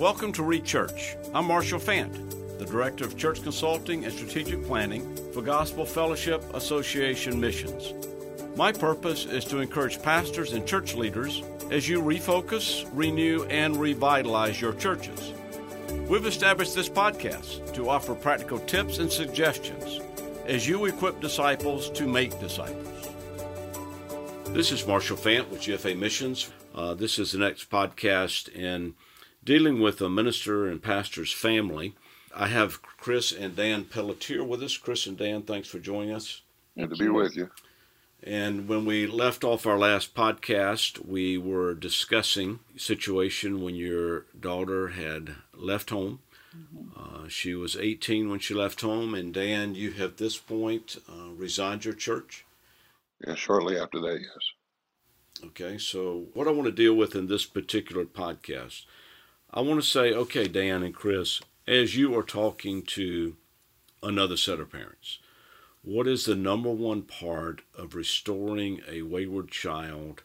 Welcome 0.00 0.32
to 0.32 0.42
Rechurch. 0.42 1.14
I'm 1.34 1.44
Marshall 1.44 1.78
Fant, 1.78 2.58
the 2.58 2.64
Director 2.64 3.04
of 3.04 3.18
Church 3.18 3.42
Consulting 3.42 4.06
and 4.06 4.14
Strategic 4.14 4.64
Planning 4.64 5.14
for 5.34 5.42
Gospel 5.42 5.84
Fellowship 5.84 6.42
Association 6.54 7.38
Missions. 7.38 7.92
My 8.56 8.72
purpose 8.72 9.26
is 9.26 9.44
to 9.44 9.58
encourage 9.58 10.00
pastors 10.00 10.54
and 10.54 10.66
church 10.66 10.94
leaders 10.94 11.42
as 11.70 11.86
you 11.86 12.00
refocus, 12.00 12.88
renew, 12.94 13.44
and 13.50 13.76
revitalize 13.76 14.58
your 14.58 14.72
churches. 14.72 15.34
We've 16.08 16.24
established 16.24 16.74
this 16.74 16.88
podcast 16.88 17.74
to 17.74 17.90
offer 17.90 18.14
practical 18.14 18.58
tips 18.60 19.00
and 19.00 19.12
suggestions 19.12 20.00
as 20.46 20.66
you 20.66 20.86
equip 20.86 21.20
disciples 21.20 21.90
to 21.90 22.06
make 22.06 22.40
disciples. 22.40 23.10
This 24.46 24.72
is 24.72 24.86
Marshall 24.86 25.18
Fant 25.18 25.50
with 25.50 25.60
GFA 25.60 25.98
Missions. 25.98 26.50
Uh, 26.74 26.94
this 26.94 27.18
is 27.18 27.32
the 27.32 27.38
next 27.38 27.68
podcast 27.68 28.48
in 28.48 28.94
dealing 29.50 29.80
with 29.80 30.00
a 30.00 30.08
minister 30.08 30.68
and 30.68 30.80
pastor's 30.80 31.32
family. 31.32 31.92
I 32.32 32.46
have 32.46 32.80
Chris 32.82 33.32
and 33.32 33.56
Dan 33.56 33.84
Pelletier 33.84 34.44
with 34.44 34.62
us. 34.62 34.76
Chris 34.76 35.08
and 35.08 35.18
Dan, 35.18 35.42
thanks 35.42 35.66
for 35.66 35.80
joining 35.80 36.14
us. 36.14 36.42
Good 36.78 36.90
to 36.90 36.96
be 36.96 37.08
with 37.08 37.34
you. 37.34 37.50
And 38.22 38.68
when 38.68 38.84
we 38.84 39.08
left 39.08 39.42
off 39.42 39.66
our 39.66 39.76
last 39.76 40.14
podcast, 40.14 41.04
we 41.04 41.36
were 41.36 41.74
discussing 41.74 42.60
situation 42.76 43.60
when 43.60 43.74
your 43.74 44.26
daughter 44.38 44.90
had 44.90 45.34
left 45.52 45.90
home. 45.90 46.20
Mm-hmm. 46.56 47.24
Uh, 47.24 47.28
she 47.28 47.56
was 47.56 47.74
18 47.74 48.30
when 48.30 48.38
she 48.38 48.54
left 48.54 48.82
home, 48.82 49.16
and 49.16 49.34
Dan, 49.34 49.74
you 49.74 49.90
have 49.90 50.10
at 50.12 50.16
this 50.18 50.38
point 50.38 50.96
uh, 51.08 51.30
resigned 51.34 51.84
your 51.84 51.94
church. 51.94 52.46
Yeah, 53.26 53.34
shortly 53.34 53.76
after 53.76 53.98
that, 53.98 54.20
yes. 54.20 55.44
Okay, 55.46 55.76
so 55.76 56.26
what 56.34 56.46
I 56.46 56.52
want 56.52 56.66
to 56.66 56.72
deal 56.72 56.94
with 56.94 57.16
in 57.16 57.26
this 57.26 57.46
particular 57.46 58.04
podcast 58.04 58.84
I 59.52 59.62
want 59.62 59.82
to 59.82 59.86
say, 59.86 60.12
okay, 60.12 60.46
Dan 60.46 60.84
and 60.84 60.94
Chris, 60.94 61.40
as 61.66 61.96
you 61.96 62.16
are 62.16 62.22
talking 62.22 62.82
to 62.82 63.36
another 64.00 64.36
set 64.36 64.60
of 64.60 64.70
parents, 64.70 65.18
what 65.82 66.06
is 66.06 66.24
the 66.24 66.36
number 66.36 66.70
one 66.70 67.02
part 67.02 67.62
of 67.76 67.96
restoring 67.96 68.80
a 68.88 69.02
wayward 69.02 69.50
child 69.50 70.22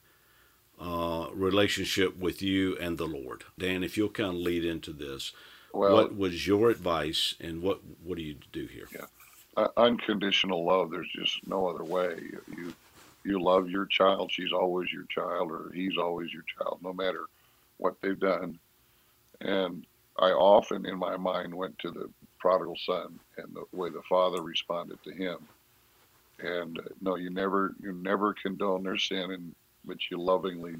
uh, 0.79 1.27
relationship 1.33 2.17
with 2.17 2.43
you 2.43 2.77
and 2.77 2.99
the 2.99 3.07
Lord? 3.07 3.45
Dan, 3.57 3.83
if 3.83 3.97
you'll 3.97 4.09
kind 4.09 4.29
of 4.29 4.35
lead 4.35 4.63
into 4.63 4.93
this, 4.93 5.31
well, 5.73 5.95
what 5.95 6.15
was 6.15 6.45
your 6.45 6.69
advice 6.69 7.33
and 7.39 7.63
what, 7.63 7.79
what 8.03 8.17
do 8.17 8.23
you 8.23 8.35
do 8.51 8.67
here? 8.67 8.87
Yeah. 8.93 9.05
Uh, 9.57 9.69
unconditional 9.77 10.65
love, 10.65 10.91
there's 10.91 11.11
just 11.15 11.47
no 11.47 11.67
other 11.67 11.83
way. 11.83 12.19
You, 12.55 12.73
you 13.23 13.41
love 13.41 13.69
your 13.71 13.87
child, 13.87 14.31
she's 14.31 14.51
always 14.51 14.91
your 14.93 15.05
child, 15.05 15.49
or 15.49 15.71
he's 15.73 15.97
always 15.97 16.31
your 16.31 16.43
child, 16.43 16.79
no 16.83 16.93
matter 16.93 17.25
what 17.77 17.95
they've 18.01 18.19
done 18.19 18.59
and 19.41 19.85
I 20.17 20.29
often, 20.29 20.85
in 20.85 20.97
my 20.97 21.17
mind, 21.17 21.53
went 21.53 21.77
to 21.79 21.91
the 21.91 22.09
prodigal 22.39 22.77
son 22.85 23.19
and 23.37 23.53
the 23.53 23.63
way 23.77 23.89
the 23.89 24.01
father 24.07 24.41
responded 24.41 24.97
to 25.03 25.11
him. 25.11 25.37
And 26.39 26.79
uh, 26.79 26.83
no, 27.01 27.15
you 27.15 27.29
never, 27.29 27.73
you 27.81 27.93
never 27.93 28.33
condone 28.33 28.83
their 28.83 28.97
sin, 28.97 29.31
and 29.31 29.55
but 29.85 29.97
you 30.09 30.19
lovingly 30.19 30.75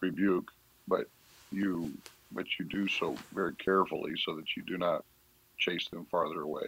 rebuke, 0.00 0.50
but 0.88 1.06
you, 1.52 1.92
but 2.32 2.46
you 2.58 2.64
do 2.64 2.88
so 2.88 3.16
very 3.34 3.54
carefully 3.56 4.12
so 4.24 4.34
that 4.36 4.56
you 4.56 4.62
do 4.62 4.78
not 4.78 5.04
chase 5.58 5.88
them 5.88 6.06
farther 6.10 6.42
away. 6.42 6.66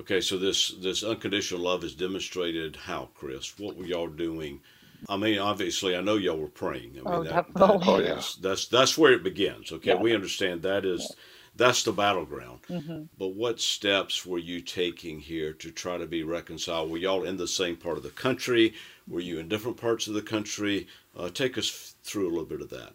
Okay, 0.00 0.20
so 0.20 0.38
this 0.38 0.70
this 0.80 1.04
unconditional 1.04 1.62
love 1.62 1.84
is 1.84 1.94
demonstrated 1.94 2.74
how, 2.74 3.10
Chris? 3.14 3.58
What 3.58 3.76
were 3.76 3.84
y'all 3.84 4.08
doing 4.08 4.60
I 5.08 5.16
mean, 5.16 5.38
obviously, 5.38 5.96
I 5.96 6.00
know 6.00 6.16
y'all 6.16 6.38
were 6.38 6.48
praying. 6.48 6.90
I 6.92 6.94
mean, 6.94 7.02
oh, 7.06 7.22
that, 7.24 7.54
definitely. 7.54 7.78
That, 7.78 7.88
oh, 7.88 7.98
yeah. 7.98 8.22
That's 8.40 8.66
that's 8.68 8.98
where 8.98 9.12
it 9.12 9.22
begins. 9.22 9.72
Okay, 9.72 9.90
yeah. 9.90 10.00
we 10.00 10.14
understand 10.14 10.62
that 10.62 10.84
is 10.84 11.00
yeah. 11.00 11.16
that's 11.56 11.82
the 11.82 11.92
battleground. 11.92 12.60
Mm-hmm. 12.68 13.04
But 13.18 13.34
what 13.34 13.60
steps 13.60 14.24
were 14.24 14.38
you 14.38 14.60
taking 14.60 15.20
here 15.20 15.52
to 15.54 15.70
try 15.70 15.98
to 15.98 16.06
be 16.06 16.22
reconciled? 16.22 16.90
Were 16.90 16.98
y'all 16.98 17.24
in 17.24 17.36
the 17.36 17.48
same 17.48 17.76
part 17.76 17.96
of 17.96 18.02
the 18.02 18.10
country? 18.10 18.74
Were 19.08 19.20
you 19.20 19.38
in 19.38 19.48
different 19.48 19.76
parts 19.76 20.06
of 20.06 20.14
the 20.14 20.22
country? 20.22 20.86
Uh, 21.16 21.28
take 21.28 21.58
us 21.58 21.94
through 22.02 22.28
a 22.28 22.30
little 22.30 22.46
bit 22.46 22.60
of 22.60 22.70
that. 22.70 22.92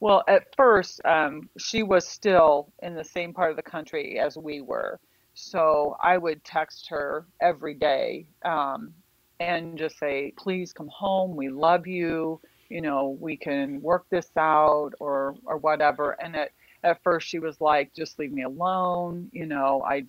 Well, 0.00 0.24
at 0.28 0.54
first, 0.56 1.00
um, 1.04 1.48
she 1.58 1.82
was 1.82 2.06
still 2.06 2.72
in 2.82 2.94
the 2.94 3.04
same 3.04 3.32
part 3.32 3.50
of 3.50 3.56
the 3.56 3.62
country 3.62 4.18
as 4.18 4.36
we 4.36 4.60
were. 4.60 5.00
So 5.34 5.96
I 6.00 6.18
would 6.18 6.44
text 6.44 6.88
her 6.90 7.26
every 7.40 7.74
day 7.74 8.26
um, 8.44 8.94
and 9.40 9.78
just 9.78 9.98
say, 9.98 10.32
please 10.36 10.72
come 10.72 10.88
home. 10.88 11.36
We 11.36 11.48
love 11.48 11.86
you. 11.86 12.40
You 12.68 12.80
know, 12.80 13.16
we 13.20 13.36
can 13.36 13.80
work 13.82 14.06
this 14.10 14.30
out 14.36 14.92
or, 15.00 15.36
or 15.44 15.58
whatever. 15.58 16.12
And 16.22 16.34
at, 16.36 16.50
at 16.82 17.02
first 17.02 17.28
she 17.28 17.38
was 17.38 17.60
like, 17.60 17.92
just 17.94 18.18
leave 18.18 18.32
me 18.32 18.42
alone. 18.42 19.28
You 19.32 19.46
know, 19.46 19.82
I, 19.86 20.04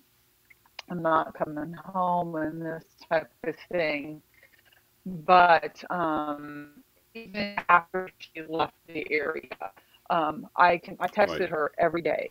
I'm 0.90 1.02
not 1.02 1.34
coming 1.34 1.72
home 1.72 2.36
and 2.36 2.62
this 2.62 2.84
type 3.08 3.30
of 3.44 3.54
thing. 3.70 4.22
But 5.04 5.82
um, 5.90 6.70
even 7.14 7.56
after 7.68 8.08
she 8.18 8.42
left 8.48 8.74
the 8.88 9.06
area, 9.10 9.70
um, 10.10 10.48
I 10.56 10.78
can 10.78 10.96
I 11.00 11.06
texted 11.08 11.40
right. 11.40 11.48
her 11.48 11.72
every 11.78 12.02
day, 12.02 12.30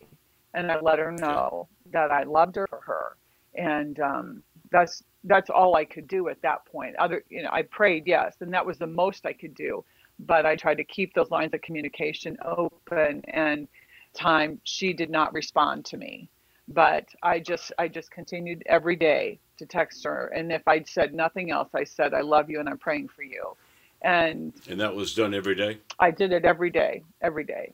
and 0.53 0.71
I 0.71 0.79
let 0.79 0.99
her 0.99 1.11
know 1.11 1.67
that 1.91 2.11
I 2.11 2.23
loved 2.23 2.55
her 2.57 2.67
for 2.69 2.81
her, 2.81 3.15
and 3.55 3.99
um, 3.99 4.43
that's 4.71 5.03
that's 5.25 5.49
all 5.49 5.75
I 5.75 5.85
could 5.85 6.07
do 6.07 6.29
at 6.29 6.41
that 6.41 6.65
point. 6.65 6.95
Other, 6.97 7.23
you 7.29 7.43
know, 7.43 7.49
I 7.51 7.63
prayed, 7.63 8.07
yes, 8.07 8.35
and 8.39 8.53
that 8.53 8.65
was 8.65 8.77
the 8.77 8.87
most 8.87 9.25
I 9.25 9.33
could 9.33 9.53
do. 9.55 9.83
But 10.19 10.45
I 10.45 10.55
tried 10.55 10.75
to 10.75 10.83
keep 10.85 11.13
those 11.13 11.29
lines 11.29 11.53
of 11.53 11.61
communication 11.61 12.37
open. 12.45 13.21
And 13.27 13.67
time 14.15 14.59
she 14.63 14.93
did 14.93 15.09
not 15.09 15.33
respond 15.33 15.85
to 15.85 15.97
me, 15.97 16.29
but 16.67 17.07
I 17.21 17.39
just 17.39 17.71
I 17.77 17.87
just 17.87 18.09
continued 18.09 18.63
every 18.65 18.95
day 18.95 19.39
to 19.57 19.65
text 19.65 20.03
her. 20.05 20.27
And 20.35 20.51
if 20.51 20.67
I'd 20.67 20.87
said 20.87 21.13
nothing 21.13 21.51
else, 21.51 21.69
I 21.75 21.83
said 21.83 22.13
I 22.13 22.21
love 22.21 22.49
you 22.49 22.59
and 22.59 22.67
I'm 22.67 22.77
praying 22.77 23.09
for 23.09 23.23
you. 23.23 23.55
And 24.01 24.53
and 24.67 24.79
that 24.79 24.95
was 24.95 25.13
done 25.13 25.33
every 25.33 25.55
day. 25.55 25.77
I 25.99 26.11
did 26.11 26.31
it 26.31 26.45
every 26.45 26.71
day, 26.71 27.03
every 27.21 27.43
day. 27.43 27.71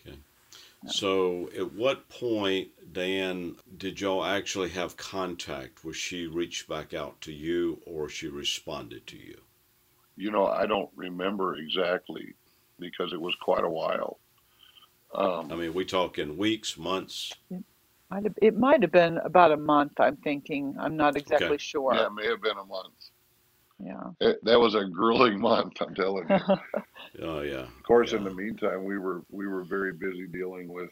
Okay. 0.00 0.16
So 0.86 1.48
at 1.56 1.72
what 1.72 2.08
point 2.08 2.68
Dan, 2.94 3.56
did 3.76 4.00
y'all 4.00 4.24
actually 4.24 4.70
have 4.70 4.96
contact 4.96 5.84
Was 5.84 5.96
she 5.96 6.26
reached 6.26 6.68
back 6.68 6.94
out 6.94 7.20
to 7.22 7.32
you 7.32 7.80
or 7.84 8.08
she 8.08 8.28
responded 8.28 9.06
to 9.08 9.16
you? 9.16 9.40
You 10.16 10.30
know, 10.30 10.46
I 10.46 10.66
don't 10.66 10.90
remember 10.94 11.56
exactly 11.56 12.34
because 12.78 13.12
it 13.12 13.20
was 13.20 13.34
quite 13.42 13.64
a 13.64 13.68
while. 13.68 14.20
Um, 15.12 15.50
I 15.50 15.56
mean, 15.56 15.74
we 15.74 15.84
talk 15.84 16.18
in 16.18 16.36
weeks, 16.36 16.78
months. 16.78 17.32
It 18.40 18.56
might 18.56 18.82
have 18.82 18.92
been 18.92 19.18
about 19.18 19.50
a 19.50 19.56
month. 19.56 19.92
I'm 19.98 20.16
thinking. 20.18 20.76
I'm 20.78 20.96
not 20.96 21.16
exactly 21.16 21.46
okay. 21.48 21.58
sure. 21.58 21.94
Yeah, 21.94 22.06
it 22.06 22.12
may 22.14 22.26
have 22.28 22.42
been 22.42 22.58
a 22.58 22.64
month. 22.64 22.94
Yeah. 23.80 24.10
It, 24.20 24.44
that 24.44 24.60
was 24.60 24.76
a 24.76 24.84
grueling 24.84 25.40
month. 25.50 25.80
I'm 25.80 25.96
telling 25.96 26.28
you. 26.28 26.38
oh 27.22 27.40
yeah. 27.40 27.62
Of 27.62 27.82
course, 27.82 28.12
yeah. 28.12 28.18
in 28.18 28.24
the 28.24 28.34
meantime, 28.34 28.84
we 28.84 28.98
were 28.98 29.22
we 29.30 29.48
were 29.48 29.64
very 29.64 29.92
busy 29.92 30.28
dealing 30.28 30.68
with 30.68 30.90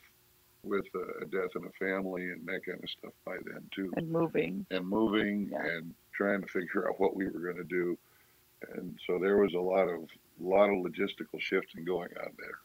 with 0.65 0.85
a 0.95 1.25
death 1.27 1.51
in 1.57 1.65
a 1.65 1.73
family 1.85 2.31
and 2.31 2.47
that 2.47 2.65
kind 2.65 2.83
of 2.83 2.91
stuff 2.91 3.13
by 3.25 3.37
then 3.45 3.63
too. 3.75 3.93
And 3.97 4.11
moving. 4.11 4.67
And 4.71 4.87
moving 4.87 5.51
yeah. 5.53 5.65
and 5.65 5.95
trying 6.13 6.41
to 6.43 6.47
figure 6.47 6.89
out 6.89 7.01
what 7.01 7.17
we 7.17 7.27
were 7.27 7.41
going 7.41 7.57
to 7.57 7.65
do. 7.65 7.99
And 8.75 8.99
so 9.07 9.19
there 9.19 9.39
was 9.39 9.55
a 9.55 9.61
lot 9.61 9.89
of 9.89 10.01
a 10.41 10.45
lot 10.45 10.71
of 10.71 10.85
logistical 10.85 11.41
shifting 11.41 11.85
going 11.85 12.11
on 12.21 12.33
there. 12.39 12.59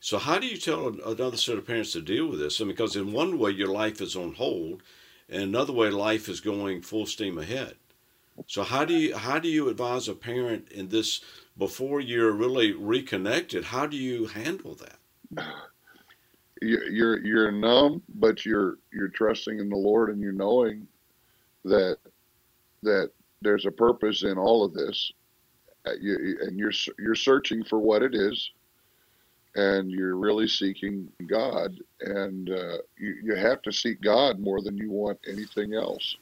So 0.00 0.18
how 0.18 0.38
do 0.38 0.46
you 0.46 0.56
tell 0.56 0.88
another 1.06 1.36
set 1.36 1.58
of 1.58 1.66
parents 1.66 1.92
to 1.92 2.02
deal 2.02 2.28
with 2.28 2.38
this? 2.38 2.60
I 2.60 2.64
mean, 2.64 2.72
because 2.72 2.94
in 2.94 3.12
one 3.12 3.38
way 3.38 3.50
your 3.50 3.68
life 3.68 4.00
is 4.00 4.16
on 4.16 4.34
hold, 4.34 4.82
and 5.28 5.42
another 5.42 5.72
way 5.72 5.90
life 5.90 6.28
is 6.28 6.40
going 6.40 6.82
full 6.82 7.06
steam 7.06 7.38
ahead. 7.38 7.76
So 8.46 8.62
how 8.62 8.84
do 8.84 8.94
you 8.94 9.16
how 9.16 9.38
do 9.38 9.48
you 9.48 9.68
advise 9.68 10.08
a 10.08 10.14
parent 10.14 10.70
in 10.70 10.88
this 10.88 11.20
before 11.56 12.00
you're 12.00 12.32
really 12.32 12.72
reconnected? 12.72 13.64
How 13.64 13.86
do 13.86 13.96
you 13.96 14.26
handle 14.26 14.76
that? 14.76 15.44
you're 16.64 17.24
you're 17.24 17.52
numb, 17.52 18.02
but 18.16 18.44
you're 18.44 18.78
you're 18.92 19.08
trusting 19.08 19.58
in 19.58 19.68
the 19.68 19.76
Lord 19.76 20.10
and 20.10 20.20
you're 20.20 20.32
knowing 20.32 20.86
that 21.64 21.98
that 22.82 23.10
there's 23.42 23.66
a 23.66 23.70
purpose 23.70 24.22
in 24.22 24.38
all 24.38 24.64
of 24.64 24.74
this, 24.74 25.12
uh, 25.86 25.92
and 25.92 26.58
you're 26.58 26.72
you're 26.98 27.14
searching 27.14 27.64
for 27.64 27.78
what 27.78 28.02
it 28.02 28.14
is, 28.14 28.50
and 29.54 29.90
you're 29.90 30.16
really 30.16 30.48
seeking 30.48 31.08
God, 31.26 31.78
and 32.00 32.50
uh, 32.50 32.78
you 32.98 33.16
you 33.22 33.34
have 33.34 33.62
to 33.62 33.72
seek 33.72 34.00
God 34.00 34.38
more 34.38 34.62
than 34.62 34.76
you 34.76 34.90
want 34.90 35.18
anything 35.28 35.74
else. 35.74 36.16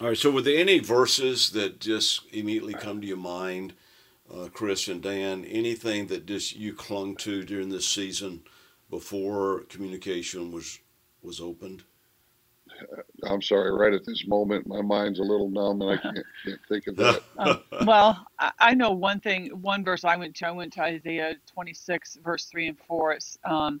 All 0.00 0.08
right. 0.08 0.18
So, 0.18 0.30
were 0.30 0.42
there 0.42 0.60
any 0.60 0.78
verses 0.78 1.50
that 1.50 1.80
just 1.80 2.22
immediately 2.32 2.74
come 2.74 3.00
to 3.00 3.06
your 3.06 3.16
mind, 3.16 3.74
uh, 4.32 4.48
Chris 4.52 4.86
and 4.86 5.02
Dan? 5.02 5.44
Anything 5.44 6.06
that 6.06 6.24
just 6.24 6.54
you 6.54 6.72
clung 6.72 7.16
to 7.16 7.42
during 7.42 7.68
this 7.68 7.86
season? 7.86 8.42
Before 8.90 9.62
communication 9.68 10.52
was 10.52 10.78
was 11.22 11.40
opened? 11.40 11.84
I'm 13.24 13.42
sorry. 13.42 13.72
Right 13.72 13.92
at 13.92 14.04
this 14.04 14.26
moment, 14.26 14.66
my 14.66 14.82
mind's 14.82 15.18
a 15.18 15.22
little 15.22 15.50
numb, 15.50 15.82
and 15.82 15.90
I 15.92 15.96
can't, 15.96 16.26
can't 16.44 16.60
think 16.68 16.86
of 16.86 16.96
that. 16.96 17.22
Um, 17.38 17.62
well, 17.86 18.26
I 18.58 18.74
know 18.74 18.90
one 18.92 19.20
thing. 19.20 19.48
One 19.62 19.84
verse 19.84 20.04
I 20.04 20.16
went 20.16 20.36
to. 20.36 20.48
I 20.48 20.50
went 20.52 20.72
to 20.74 20.82
Isaiah 20.82 21.34
26, 21.52 22.18
verse 22.24 22.46
three 22.46 22.68
and 22.68 22.78
four. 22.86 23.12
It's, 23.12 23.38
um, 23.44 23.80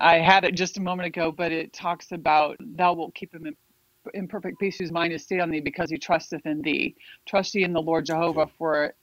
I 0.00 0.16
had 0.16 0.44
it 0.44 0.54
just 0.54 0.78
a 0.78 0.80
moment 0.80 1.06
ago, 1.06 1.30
but 1.32 1.52
it 1.52 1.72
talks 1.72 2.12
about 2.12 2.56
thou 2.60 2.94
wilt 2.94 3.14
keep 3.14 3.34
him 3.34 3.46
in, 3.46 3.56
in 4.14 4.28
perfect 4.28 4.58
peace 4.58 4.78
whose 4.78 4.92
mind 4.92 5.12
is 5.12 5.22
stayed 5.22 5.40
on 5.40 5.50
thee 5.50 5.60
because 5.60 5.90
he 5.90 5.98
trusteth 5.98 6.46
in 6.46 6.62
thee. 6.62 6.96
Trust 7.26 7.54
ye 7.54 7.64
in 7.64 7.72
the 7.72 7.82
Lord 7.82 8.06
Jehovah, 8.06 8.48
for 8.58 8.94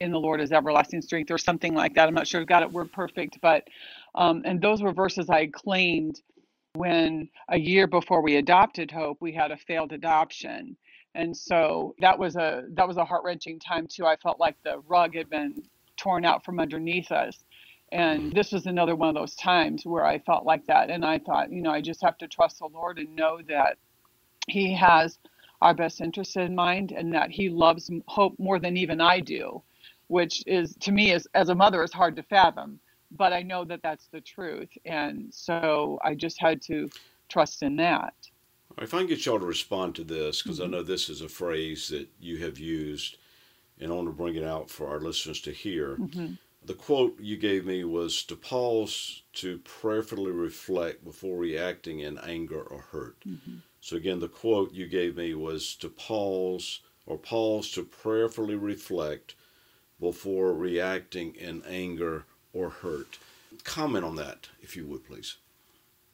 in 0.00 0.12
the 0.12 0.20
Lord 0.20 0.40
is 0.40 0.52
everlasting 0.52 1.02
strength, 1.02 1.30
or 1.30 1.38
something 1.38 1.74
like 1.74 1.94
that. 1.94 2.08
I'm 2.08 2.14
not 2.14 2.26
sure 2.26 2.40
I've 2.40 2.46
got 2.46 2.62
it 2.62 2.72
word 2.72 2.92
perfect, 2.92 3.38
but 3.42 3.66
um, 4.14 4.42
and 4.44 4.60
those 4.60 4.82
were 4.82 4.92
verses 4.92 5.30
I 5.30 5.46
claimed 5.46 6.20
when 6.74 7.28
a 7.48 7.58
year 7.58 7.86
before 7.86 8.22
we 8.22 8.36
adopted 8.36 8.90
Hope, 8.90 9.18
we 9.20 9.32
had 9.32 9.50
a 9.50 9.56
failed 9.56 9.92
adoption. 9.92 10.76
And 11.14 11.36
so 11.36 11.94
that 12.00 12.18
was 12.18 12.36
a 12.36 12.64
that 12.74 12.86
was 12.86 12.96
a 12.96 13.04
heart 13.04 13.24
wrenching 13.24 13.58
time 13.58 13.86
too. 13.88 14.06
I 14.06 14.16
felt 14.16 14.38
like 14.38 14.56
the 14.62 14.78
rug 14.86 15.14
had 15.14 15.28
been 15.30 15.62
torn 15.96 16.24
out 16.24 16.44
from 16.44 16.60
underneath 16.60 17.10
us. 17.10 17.44
And 17.90 18.32
this 18.32 18.52
was 18.52 18.66
another 18.66 18.94
one 18.94 19.08
of 19.08 19.14
those 19.14 19.34
times 19.34 19.84
where 19.86 20.04
I 20.04 20.18
felt 20.18 20.44
like 20.44 20.66
that. 20.66 20.90
And 20.90 21.04
I 21.04 21.18
thought, 21.18 21.50
you 21.50 21.62
know, 21.62 21.70
I 21.70 21.80
just 21.80 22.02
have 22.02 22.18
to 22.18 22.28
trust 22.28 22.58
the 22.58 22.66
Lord 22.66 22.98
and 22.98 23.16
know 23.16 23.40
that 23.48 23.78
He 24.46 24.74
has 24.74 25.18
our 25.62 25.74
best 25.74 26.00
interest 26.00 26.36
in 26.36 26.54
mind 26.54 26.92
and 26.92 27.12
that 27.14 27.30
He 27.30 27.48
loves 27.48 27.90
hope 28.06 28.38
more 28.38 28.58
than 28.60 28.76
even 28.76 29.00
I 29.00 29.20
do, 29.20 29.62
which 30.08 30.44
is 30.46 30.76
to 30.80 30.92
me, 30.92 31.12
is, 31.12 31.26
as 31.34 31.48
a 31.48 31.54
mother, 31.54 31.82
is 31.82 31.92
hard 31.92 32.14
to 32.16 32.22
fathom. 32.22 32.78
But 33.10 33.32
I 33.32 33.42
know 33.42 33.64
that 33.64 33.82
that's 33.82 34.08
the 34.08 34.20
truth. 34.20 34.68
And 34.84 35.32
so 35.32 35.98
I 36.04 36.14
just 36.14 36.40
had 36.40 36.60
to 36.62 36.90
trust 37.28 37.62
in 37.62 37.76
that. 37.76 38.14
If 38.76 38.94
I 38.94 38.98
can 38.98 39.06
get 39.06 39.24
y'all 39.26 39.40
to 39.40 39.46
respond 39.46 39.94
to 39.96 40.04
this, 40.04 40.42
because 40.42 40.58
mm-hmm. 40.58 40.74
I 40.74 40.78
know 40.78 40.82
this 40.82 41.08
is 41.08 41.20
a 41.20 41.28
phrase 41.28 41.88
that 41.88 42.08
you 42.20 42.38
have 42.38 42.58
used, 42.58 43.16
and 43.80 43.90
I 43.90 43.94
want 43.94 44.08
to 44.08 44.12
bring 44.12 44.36
it 44.36 44.44
out 44.44 44.70
for 44.70 44.88
our 44.88 45.00
listeners 45.00 45.40
to 45.42 45.52
hear. 45.52 45.96
Mm-hmm 45.96 46.34
the 46.68 46.74
quote 46.74 47.18
you 47.18 47.36
gave 47.36 47.64
me 47.64 47.82
was 47.84 48.22
to 48.24 48.36
pause 48.36 49.22
to 49.32 49.58
prayerfully 49.58 50.32
reflect 50.32 51.02
before 51.04 51.38
reacting 51.38 52.00
in 52.00 52.18
anger 52.18 52.60
or 52.60 52.80
hurt. 52.80 53.20
Mm-hmm. 53.26 53.56
So 53.80 53.96
again, 53.96 54.20
the 54.20 54.28
quote 54.28 54.72
you 54.72 54.86
gave 54.86 55.16
me 55.16 55.34
was 55.34 55.74
to 55.76 55.88
pause 55.88 56.80
or 57.06 57.16
pause 57.16 57.70
to 57.72 57.84
prayerfully 57.84 58.56
reflect 58.56 59.34
before 59.98 60.52
reacting 60.52 61.34
in 61.36 61.62
anger 61.64 62.26
or 62.52 62.70
hurt. 62.70 63.18
Comment 63.64 64.04
on 64.04 64.16
that, 64.16 64.48
if 64.60 64.76
you 64.76 64.86
would, 64.86 65.04
please. 65.06 65.36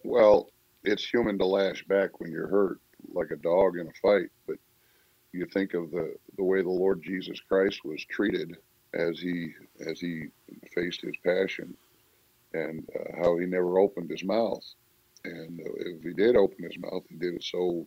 Well, 0.02 0.50
it's 0.84 1.06
human 1.06 1.38
to 1.38 1.46
lash 1.46 1.84
back 1.84 2.20
when 2.20 2.30
you're 2.30 2.48
hurt, 2.48 2.80
like 3.12 3.30
a 3.30 3.36
dog 3.36 3.78
in 3.78 3.88
a 3.88 3.92
fight. 4.02 4.30
But 4.46 4.58
you 5.32 5.46
think 5.46 5.74
of 5.74 5.90
the, 5.90 6.14
the 6.36 6.44
way 6.44 6.62
the 6.62 6.68
Lord 6.68 7.02
Jesus 7.02 7.40
Christ 7.40 7.84
was 7.84 8.04
treated 8.04 8.56
as 8.92 9.18
he 9.18 9.52
as 9.84 9.98
he 9.98 10.26
faced 10.72 11.00
his 11.00 11.16
passion, 11.24 11.74
and 12.52 12.88
uh, 12.94 13.16
how 13.16 13.36
he 13.38 13.46
never 13.46 13.78
opened 13.78 14.10
his 14.10 14.22
mouth. 14.22 14.64
And 15.24 15.60
uh, 15.60 15.72
if 15.78 16.02
he 16.02 16.12
did 16.12 16.36
open 16.36 16.62
his 16.62 16.78
mouth, 16.78 17.02
he 17.08 17.16
did 17.16 17.34
it 17.34 17.42
so 17.42 17.86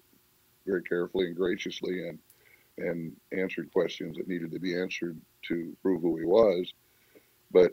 very 0.66 0.84
carefully 0.84 1.28
and 1.28 1.36
graciously, 1.36 2.10
and 2.10 2.20
and 2.78 3.16
answered 3.32 3.72
questions 3.72 4.18
that 4.18 4.28
needed 4.28 4.52
to 4.52 4.60
be 4.60 4.76
answered 4.78 5.20
to 5.48 5.76
prove 5.82 6.02
who 6.02 6.18
he 6.18 6.26
was. 6.26 6.74
But 7.52 7.72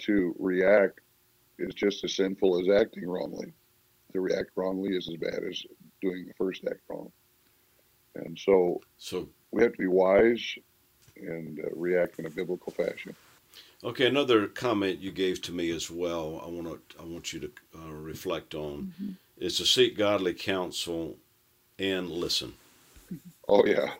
to 0.00 0.34
react 0.38 1.00
is 1.58 1.74
just 1.74 2.04
as 2.04 2.14
sinful 2.14 2.60
as 2.60 2.68
acting 2.68 3.08
wrongly. 3.08 3.52
To 4.12 4.20
react 4.20 4.50
wrongly 4.56 4.96
is 4.96 5.08
as 5.08 5.16
bad 5.16 5.42
as 5.48 5.62
doing 6.00 6.26
the 6.26 6.34
first 6.34 6.64
act 6.66 6.80
wrong. 6.88 7.10
And 8.14 8.38
so, 8.38 8.80
so 8.98 9.28
we 9.50 9.62
have 9.62 9.72
to 9.72 9.78
be 9.78 9.86
wise 9.86 10.56
and 11.16 11.60
uh, 11.60 11.68
react 11.74 12.18
in 12.18 12.26
a 12.26 12.30
biblical 12.30 12.72
fashion. 12.72 13.14
Okay, 13.84 14.06
another 14.06 14.46
comment 14.46 15.00
you 15.00 15.10
gave 15.12 15.42
to 15.42 15.52
me 15.52 15.70
as 15.70 15.90
well. 15.90 16.42
I 16.44 16.48
want 16.48 16.66
to 16.66 16.98
I 17.00 17.04
want 17.04 17.32
you 17.32 17.40
to 17.40 17.50
uh, 17.78 17.92
reflect 17.92 18.54
on 18.54 18.92
mm-hmm. 19.00 19.12
is 19.38 19.56
to 19.58 19.66
seek 19.66 19.96
godly 19.96 20.34
counsel 20.34 21.16
and 21.78 22.10
listen. 22.10 22.54
Oh 23.48 23.64
yeah, 23.64 23.92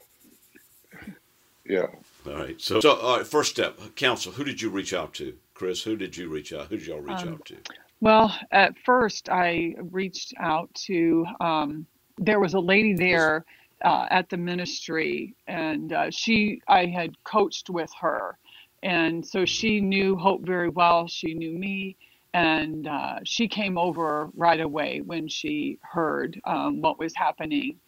yeah. 1.64 1.86
All 2.26 2.32
right. 2.32 2.60
So, 2.60 2.80
so 2.80 2.96
all 2.96 3.18
right, 3.18 3.26
first 3.26 3.50
step, 3.50 3.78
counsel. 3.94 4.32
Who 4.32 4.44
did 4.44 4.60
you 4.60 4.70
reach 4.70 4.92
out 4.92 5.14
to, 5.14 5.34
Chris? 5.56 5.82
Who 5.82 5.96
did 5.96 6.14
you 6.14 6.28
reach 6.28 6.52
out? 6.52 6.66
Who 6.66 6.76
did 6.76 6.86
y'all 6.86 7.00
reach 7.00 7.22
um, 7.22 7.28
out 7.30 7.44
to? 7.46 7.56
Well, 8.00 8.38
at 8.52 8.74
first 8.84 9.30
I 9.30 9.74
reached 9.90 10.34
out 10.38 10.72
to. 10.86 11.24
Um, 11.40 11.86
there 12.18 12.40
was 12.40 12.52
a 12.52 12.60
lady 12.60 12.94
there 12.94 13.46
uh, 13.82 14.06
at 14.10 14.28
the 14.28 14.36
ministry, 14.36 15.34
and 15.46 15.94
uh, 15.94 16.10
she 16.10 16.60
I 16.68 16.84
had 16.84 17.22
coached 17.24 17.70
with 17.70 17.90
her, 17.98 18.36
and 18.82 19.26
so 19.26 19.46
she 19.46 19.80
knew 19.80 20.14
Hope 20.16 20.44
very 20.44 20.68
well. 20.68 21.08
She 21.08 21.32
knew 21.32 21.58
me, 21.58 21.96
and 22.34 22.86
uh, 22.86 23.20
she 23.24 23.48
came 23.48 23.78
over 23.78 24.28
right 24.36 24.60
away 24.60 25.00
when 25.00 25.26
she 25.26 25.78
heard 25.80 26.38
um, 26.44 26.82
what 26.82 26.98
was 26.98 27.14
happening, 27.16 27.78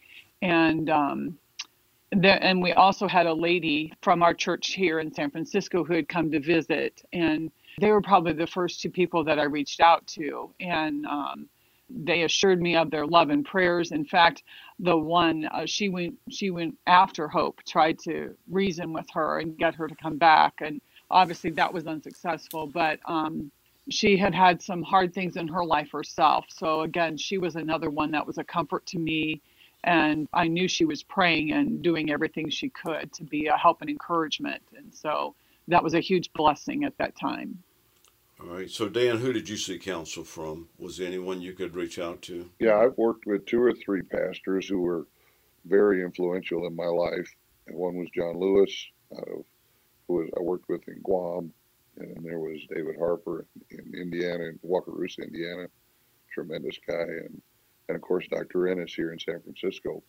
and. 0.40 0.88
Um, 0.88 1.38
there, 2.12 2.42
and 2.42 2.62
we 2.62 2.72
also 2.72 3.06
had 3.06 3.26
a 3.26 3.32
lady 3.34 3.92
from 4.00 4.22
our 4.22 4.32
church 4.32 4.72
here 4.72 4.98
in 4.98 5.12
San 5.12 5.30
Francisco 5.30 5.84
who 5.84 5.92
had 5.92 6.08
come 6.08 6.30
to 6.30 6.40
visit, 6.40 7.02
and 7.12 7.50
they 7.80 7.90
were 7.90 8.02
probably 8.02 8.32
the 8.32 8.46
first 8.46 8.80
two 8.80 8.90
people 8.90 9.24
that 9.24 9.38
I 9.38 9.44
reached 9.44 9.80
out 9.80 10.06
to. 10.08 10.52
And 10.60 11.06
um, 11.06 11.48
they 11.90 12.22
assured 12.22 12.60
me 12.60 12.76
of 12.76 12.90
their 12.90 13.06
love 13.06 13.30
and 13.30 13.44
prayers. 13.44 13.92
In 13.92 14.04
fact, 14.04 14.42
the 14.78 14.96
one 14.96 15.46
uh, 15.46 15.66
she 15.66 15.88
went 15.88 16.18
she 16.28 16.50
went 16.50 16.76
after 16.86 17.28
Hope, 17.28 17.60
tried 17.66 17.98
to 18.00 18.34
reason 18.50 18.92
with 18.92 19.06
her 19.14 19.40
and 19.40 19.56
get 19.56 19.74
her 19.74 19.88
to 19.88 19.94
come 19.94 20.18
back, 20.18 20.54
and 20.60 20.80
obviously 21.10 21.50
that 21.52 21.72
was 21.72 21.86
unsuccessful. 21.86 22.66
But 22.66 23.00
um, 23.06 23.50
she 23.90 24.16
had 24.16 24.34
had 24.34 24.60
some 24.62 24.82
hard 24.82 25.14
things 25.14 25.36
in 25.36 25.48
her 25.48 25.64
life 25.64 25.90
herself. 25.92 26.46
So 26.50 26.82
again, 26.82 27.16
she 27.16 27.38
was 27.38 27.56
another 27.56 27.90
one 27.90 28.10
that 28.12 28.26
was 28.26 28.38
a 28.38 28.44
comfort 28.44 28.84
to 28.86 28.98
me. 28.98 29.40
And 29.84 30.28
I 30.32 30.48
knew 30.48 30.68
she 30.68 30.84
was 30.84 31.02
praying 31.02 31.52
and 31.52 31.80
doing 31.82 32.10
everything 32.10 32.50
she 32.50 32.68
could 32.68 33.12
to 33.14 33.24
be 33.24 33.46
a 33.46 33.56
help 33.56 33.80
and 33.80 33.88
encouragement. 33.88 34.62
And 34.76 34.92
so 34.92 35.34
that 35.68 35.82
was 35.82 35.94
a 35.94 36.00
huge 36.00 36.32
blessing 36.32 36.84
at 36.84 36.98
that 36.98 37.16
time. 37.16 37.62
All 38.40 38.46
right. 38.54 38.70
So, 38.70 38.88
Dan, 38.88 39.18
who 39.18 39.32
did 39.32 39.48
you 39.48 39.56
seek 39.56 39.82
counsel 39.82 40.22
from? 40.22 40.68
Was 40.78 40.96
there 40.96 41.08
anyone 41.08 41.40
you 41.40 41.54
could 41.54 41.74
reach 41.74 41.98
out 41.98 42.22
to? 42.22 42.48
Yeah, 42.60 42.78
I've 42.78 42.96
worked 42.96 43.26
with 43.26 43.46
two 43.46 43.60
or 43.60 43.72
three 43.72 44.02
pastors 44.02 44.68
who 44.68 44.80
were 44.80 45.06
very 45.64 46.02
influential 46.02 46.66
in 46.66 46.76
my 46.76 46.86
life. 46.86 47.28
And 47.66 47.76
one 47.76 47.96
was 47.96 48.08
John 48.14 48.38
Lewis, 48.38 48.86
who 49.10 49.44
was, 50.06 50.30
I 50.36 50.40
worked 50.40 50.68
with 50.68 50.86
in 50.86 51.00
Guam. 51.02 51.52
And 51.96 52.14
then 52.14 52.22
there 52.22 52.38
was 52.38 52.60
David 52.72 52.94
Harper 52.96 53.44
in 53.70 53.92
Indiana, 53.92 54.44
in 54.44 54.58
Wakarusa, 54.64 55.24
Indiana. 55.24 55.66
Tremendous 56.32 56.78
guy. 56.86 56.94
And, 56.94 57.42
and 57.88 57.96
of 57.96 58.02
course, 58.02 58.26
Dr. 58.30 58.68
Ennis 58.68 58.94
here 58.94 59.12
in 59.12 59.18
San 59.18 59.40
Francisco, 59.40 60.00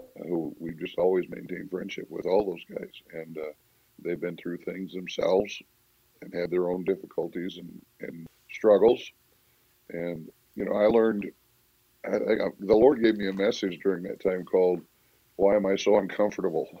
uh, 0.00 0.24
who 0.26 0.54
we've 0.58 0.80
just 0.80 0.98
always 0.98 1.28
maintained 1.28 1.70
friendship 1.70 2.10
with 2.10 2.26
all 2.26 2.44
those 2.44 2.76
guys. 2.76 2.92
And 3.12 3.38
uh, 3.38 3.52
they've 4.00 4.20
been 4.20 4.36
through 4.36 4.58
things 4.58 4.92
themselves 4.92 5.62
and 6.22 6.32
had 6.32 6.50
their 6.50 6.70
own 6.70 6.84
difficulties 6.84 7.58
and, 7.58 7.82
and 8.00 8.26
struggles. 8.50 9.02
And, 9.90 10.28
you 10.54 10.64
know, 10.64 10.72
I 10.72 10.86
learned, 10.86 11.30
I, 12.04 12.16
I, 12.16 12.48
the 12.60 12.74
Lord 12.74 13.02
gave 13.02 13.16
me 13.16 13.28
a 13.28 13.32
message 13.32 13.80
during 13.82 14.02
that 14.04 14.22
time 14.22 14.44
called, 14.44 14.80
Why 15.36 15.56
Am 15.56 15.66
I 15.66 15.76
So 15.76 15.98
Uncomfortable? 15.98 16.68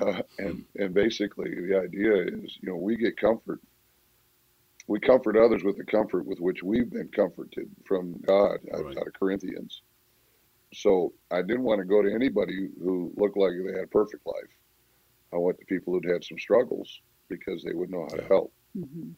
Uh, 0.00 0.22
and, 0.38 0.64
and 0.76 0.94
basically, 0.94 1.50
the 1.52 1.80
idea 1.80 2.12
is, 2.14 2.58
you 2.60 2.68
know, 2.68 2.76
we 2.76 2.96
get 2.96 3.16
comfort. 3.16 3.60
We 4.86 5.00
comfort 5.00 5.36
others 5.36 5.64
with 5.64 5.78
the 5.78 5.84
comfort 5.84 6.26
with 6.26 6.38
which 6.38 6.62
we've 6.62 6.90
been 6.90 7.08
comforted 7.08 7.68
from 7.84 8.12
God 8.26 8.58
right. 8.70 8.96
out 8.96 9.06
of 9.06 9.12
Corinthians. 9.18 9.80
So 10.74 11.14
I 11.30 11.40
didn't 11.40 11.64
want 11.64 11.80
to 11.80 11.84
go 11.84 12.02
to 12.02 12.14
anybody 12.14 12.68
who 12.80 13.10
looked 13.16 13.38
like 13.38 13.52
they 13.54 13.72
had 13.72 13.84
a 13.84 13.88
perfect 13.88 14.24
life. 14.26 14.52
I 15.32 15.38
went 15.38 15.58
to 15.58 15.64
people 15.64 15.94
who'd 15.94 16.12
had 16.12 16.22
some 16.22 16.38
struggles 16.38 17.00
because 17.28 17.62
they 17.62 17.72
would 17.72 17.90
know 17.90 18.06
how 18.10 18.16
to 18.16 18.24
help. 18.24 18.52
Mm-hmm. 18.76 19.10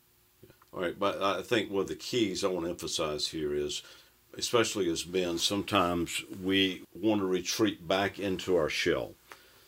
All 0.72 0.80
right, 0.82 0.98
but 0.98 1.22
I 1.22 1.42
think 1.42 1.70
one 1.70 1.82
of 1.82 1.88
the 1.88 1.96
keys 1.96 2.44
I 2.44 2.48
want 2.48 2.66
to 2.66 2.70
emphasize 2.70 3.28
here 3.28 3.54
is, 3.54 3.82
especially 4.36 4.90
as 4.90 5.06
men, 5.06 5.38
sometimes 5.38 6.22
we 6.42 6.84
want 6.94 7.20
to 7.20 7.26
retreat 7.26 7.88
back 7.88 8.18
into 8.18 8.56
our 8.56 8.68
shell. 8.68 9.14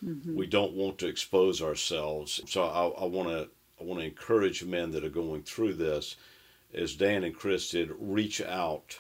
Mm-hmm. 0.05 0.37
We 0.37 0.47
don't 0.47 0.75
want 0.75 0.99
to 0.99 1.09
expose 1.09 1.63
ourselves. 1.63 2.41
So 2.47 2.65
I, 2.65 3.03
I 3.03 3.07
want 3.07 3.29
to 3.29 3.49
I 3.81 3.85
want 3.85 4.01
to 4.01 4.07
encourage 4.07 4.63
men 4.63 4.91
that 4.91 5.05
are 5.05 5.09
going 5.11 5.43
through 5.43 5.75
this, 5.75 6.17
as 6.75 6.95
Dan 6.95 7.25
and 7.25 7.35
Chris 7.35 7.71
did, 7.71 7.91
reach 7.99 8.43
out 8.43 8.99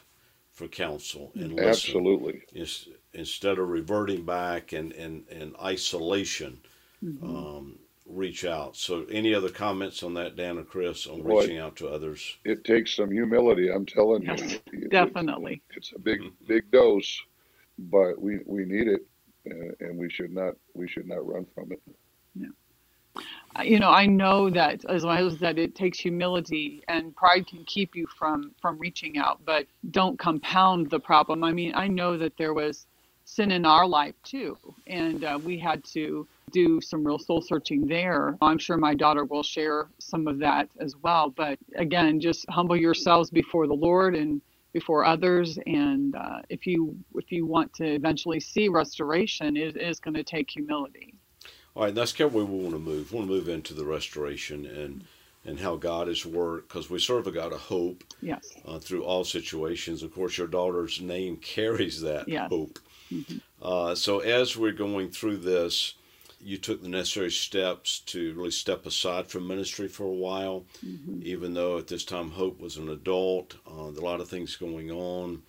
for 0.52 0.68
counsel 0.68 1.32
and 1.35 1.52
listen. 1.52 1.68
Absolutely. 1.68 2.42
Instead 3.12 3.59
of 3.59 3.68
reverting 3.68 4.25
back 4.25 4.73
and 4.73 4.92
in, 4.92 5.25
in, 5.30 5.42
in 5.42 5.56
isolation. 5.62 6.61
Mm-hmm. 7.04 7.37
Um, 7.37 7.78
reach 8.11 8.45
out. 8.45 8.76
So, 8.76 9.05
any 9.11 9.35
other 9.35 9.49
comments 9.49 10.02
on 10.02 10.14
that, 10.14 10.37
Dan 10.37 10.59
or 10.59 10.64
Chris, 10.64 11.07
on 11.07 11.23
well, 11.23 11.38
reaching 11.38 11.59
out 11.59 11.76
to 11.76 11.88
others? 11.88 12.37
It 12.45 12.64
takes 12.64 12.95
some 12.95 13.11
humility. 13.11 13.71
I'm 13.71 13.87
telling 13.87 14.23
yes, 14.23 14.59
you, 14.73 14.88
definitely. 14.88 15.62
It's, 15.71 15.88
it's, 15.88 15.97
a 15.97 15.99
big, 15.99 16.21
big 16.47 16.71
dose, 16.71 17.21
but 17.79 18.21
we 18.21 18.40
we 18.47 18.64
need 18.64 18.88
it, 18.88 19.07
and 19.81 19.97
we 19.97 20.11
should 20.11 20.33
not 20.33 20.55
we 20.75 20.88
should 20.88 21.07
not 21.07 21.26
run 21.26 21.47
from 21.55 21.73
it. 21.73 21.81
Yeah. 22.35 23.62
you 23.64 23.79
know, 23.79 23.90
I 23.90 24.07
know 24.07 24.50
that 24.50 24.85
as 24.87 25.05
my 25.05 25.17
husband 25.17 25.40
said, 25.40 25.59
it 25.59 25.75
takes 25.75 25.99
humility 25.99 26.83
and 26.88 27.14
pride 27.14 27.47
can 27.47 27.64
keep 27.64 27.95
you 27.95 28.07
from 28.19 28.52
from 28.61 28.79
reaching 28.79 29.19
out, 29.19 29.40
but 29.45 29.67
don't 29.90 30.19
compound 30.19 30.90
the 30.90 31.00
problem. 31.00 31.45
I 31.45 31.52
mean, 31.52 31.73
I 31.75 31.88
know 31.88 32.19
that 32.19 32.37
there 32.37 32.55
was 32.55 32.87
sin 33.25 33.52
in 33.52 33.64
our 33.64 33.87
life 33.87 34.14
too, 34.25 34.59
and 34.87 35.25
uh, 35.25 35.38
we 35.43 35.59
had 35.59 35.85
to 35.85 36.26
do 36.50 36.80
some 36.80 37.07
real 37.07 37.19
soul 37.19 37.40
searching 37.40 37.87
there. 37.87 38.37
I'm 38.42 38.59
sure 38.59 38.76
my 38.76 38.95
daughter 38.95 39.25
will 39.25 39.42
share 39.42 39.88
some 39.99 40.26
of 40.26 40.38
that 40.38 40.69
as 40.78 40.97
well. 41.02 41.30
But 41.30 41.59
again, 41.76 42.21
just 42.21 42.49
humble 42.49 42.76
yourselves 42.76 43.30
before 43.30 43.66
the 43.66 43.75
Lord 43.75 44.14
and 44.14 44.40
before 44.73 45.04
others. 45.04 45.59
And 45.66 46.14
uh, 46.14 46.40
if 46.49 46.66
you 46.66 46.97
if 47.14 47.33
you 47.33 47.47
want 47.47 47.73
to 47.75 47.85
eventually 47.85 48.40
see 48.40 48.69
restoration, 48.69 49.57
it 49.57 49.76
is 49.76 50.00
going 50.00 50.14
to 50.14 50.25
take 50.25 50.50
humility. 50.50 51.14
All 51.75 51.85
right, 51.85 51.95
that's 51.95 52.12
kind 52.12 52.28
of 52.28 52.35
where 52.35 52.45
we 52.45 52.59
want 52.59 52.75
to 52.75 52.80
move. 52.80 53.12
We 53.12 53.19
want 53.19 53.28
to 53.28 53.35
move 53.35 53.49
into 53.49 53.75
the 53.75 53.85
restoration 53.85 54.66
and 54.66 55.04
and 55.47 55.59
how 55.59 55.76
God 55.76 56.09
is 56.09 56.26
worked 56.26 56.69
because 56.69 56.90
we 56.90 56.99
serve 56.99 57.26
a 57.26 57.33
God 57.33 57.52
of 57.52 57.61
hope. 57.61 58.04
Yes. 58.21 58.52
Uh, 58.66 58.78
through 58.78 59.04
all 59.04 59.25
situations, 59.25 60.02
of 60.02 60.12
course, 60.12 60.37
your 60.37 60.47
daughter's 60.47 61.00
name 61.00 61.37
carries 61.38 62.00
that 62.02 62.28
yes. 62.28 62.49
hope. 62.50 62.78
Mm-hmm. 63.11 63.38
Uh, 63.62 63.95
so 63.95 64.21
as 64.21 64.57
we're 64.57 64.73
going 64.73 65.11
through 65.11 65.38
this, 65.38 65.95
you 66.42 66.56
took 66.56 66.82
the 66.82 66.88
necessary 66.88 67.30
steps 67.30 68.00
to 68.00 68.35
really 68.35 68.50
step 68.50 68.87
aside 68.87 69.26
from 69.26 69.47
ministry 69.47 69.88
for 69.88 70.04
a 70.04 70.12
while, 70.12 70.64
mm-hmm. 70.85 71.20
even 71.23 71.54
though 71.54 71.78
at 71.78 71.88
this 71.88 72.04
time 72.04 72.30
Hope 72.30 72.61
was 72.61 72.76
an 72.76 72.88
adult. 72.88 73.56
Uh, 73.66 73.90
a 73.90 74.00
lot 74.00 74.20
of 74.20 74.28
things 74.28 74.56
going 74.56 74.90
on. 74.90 75.42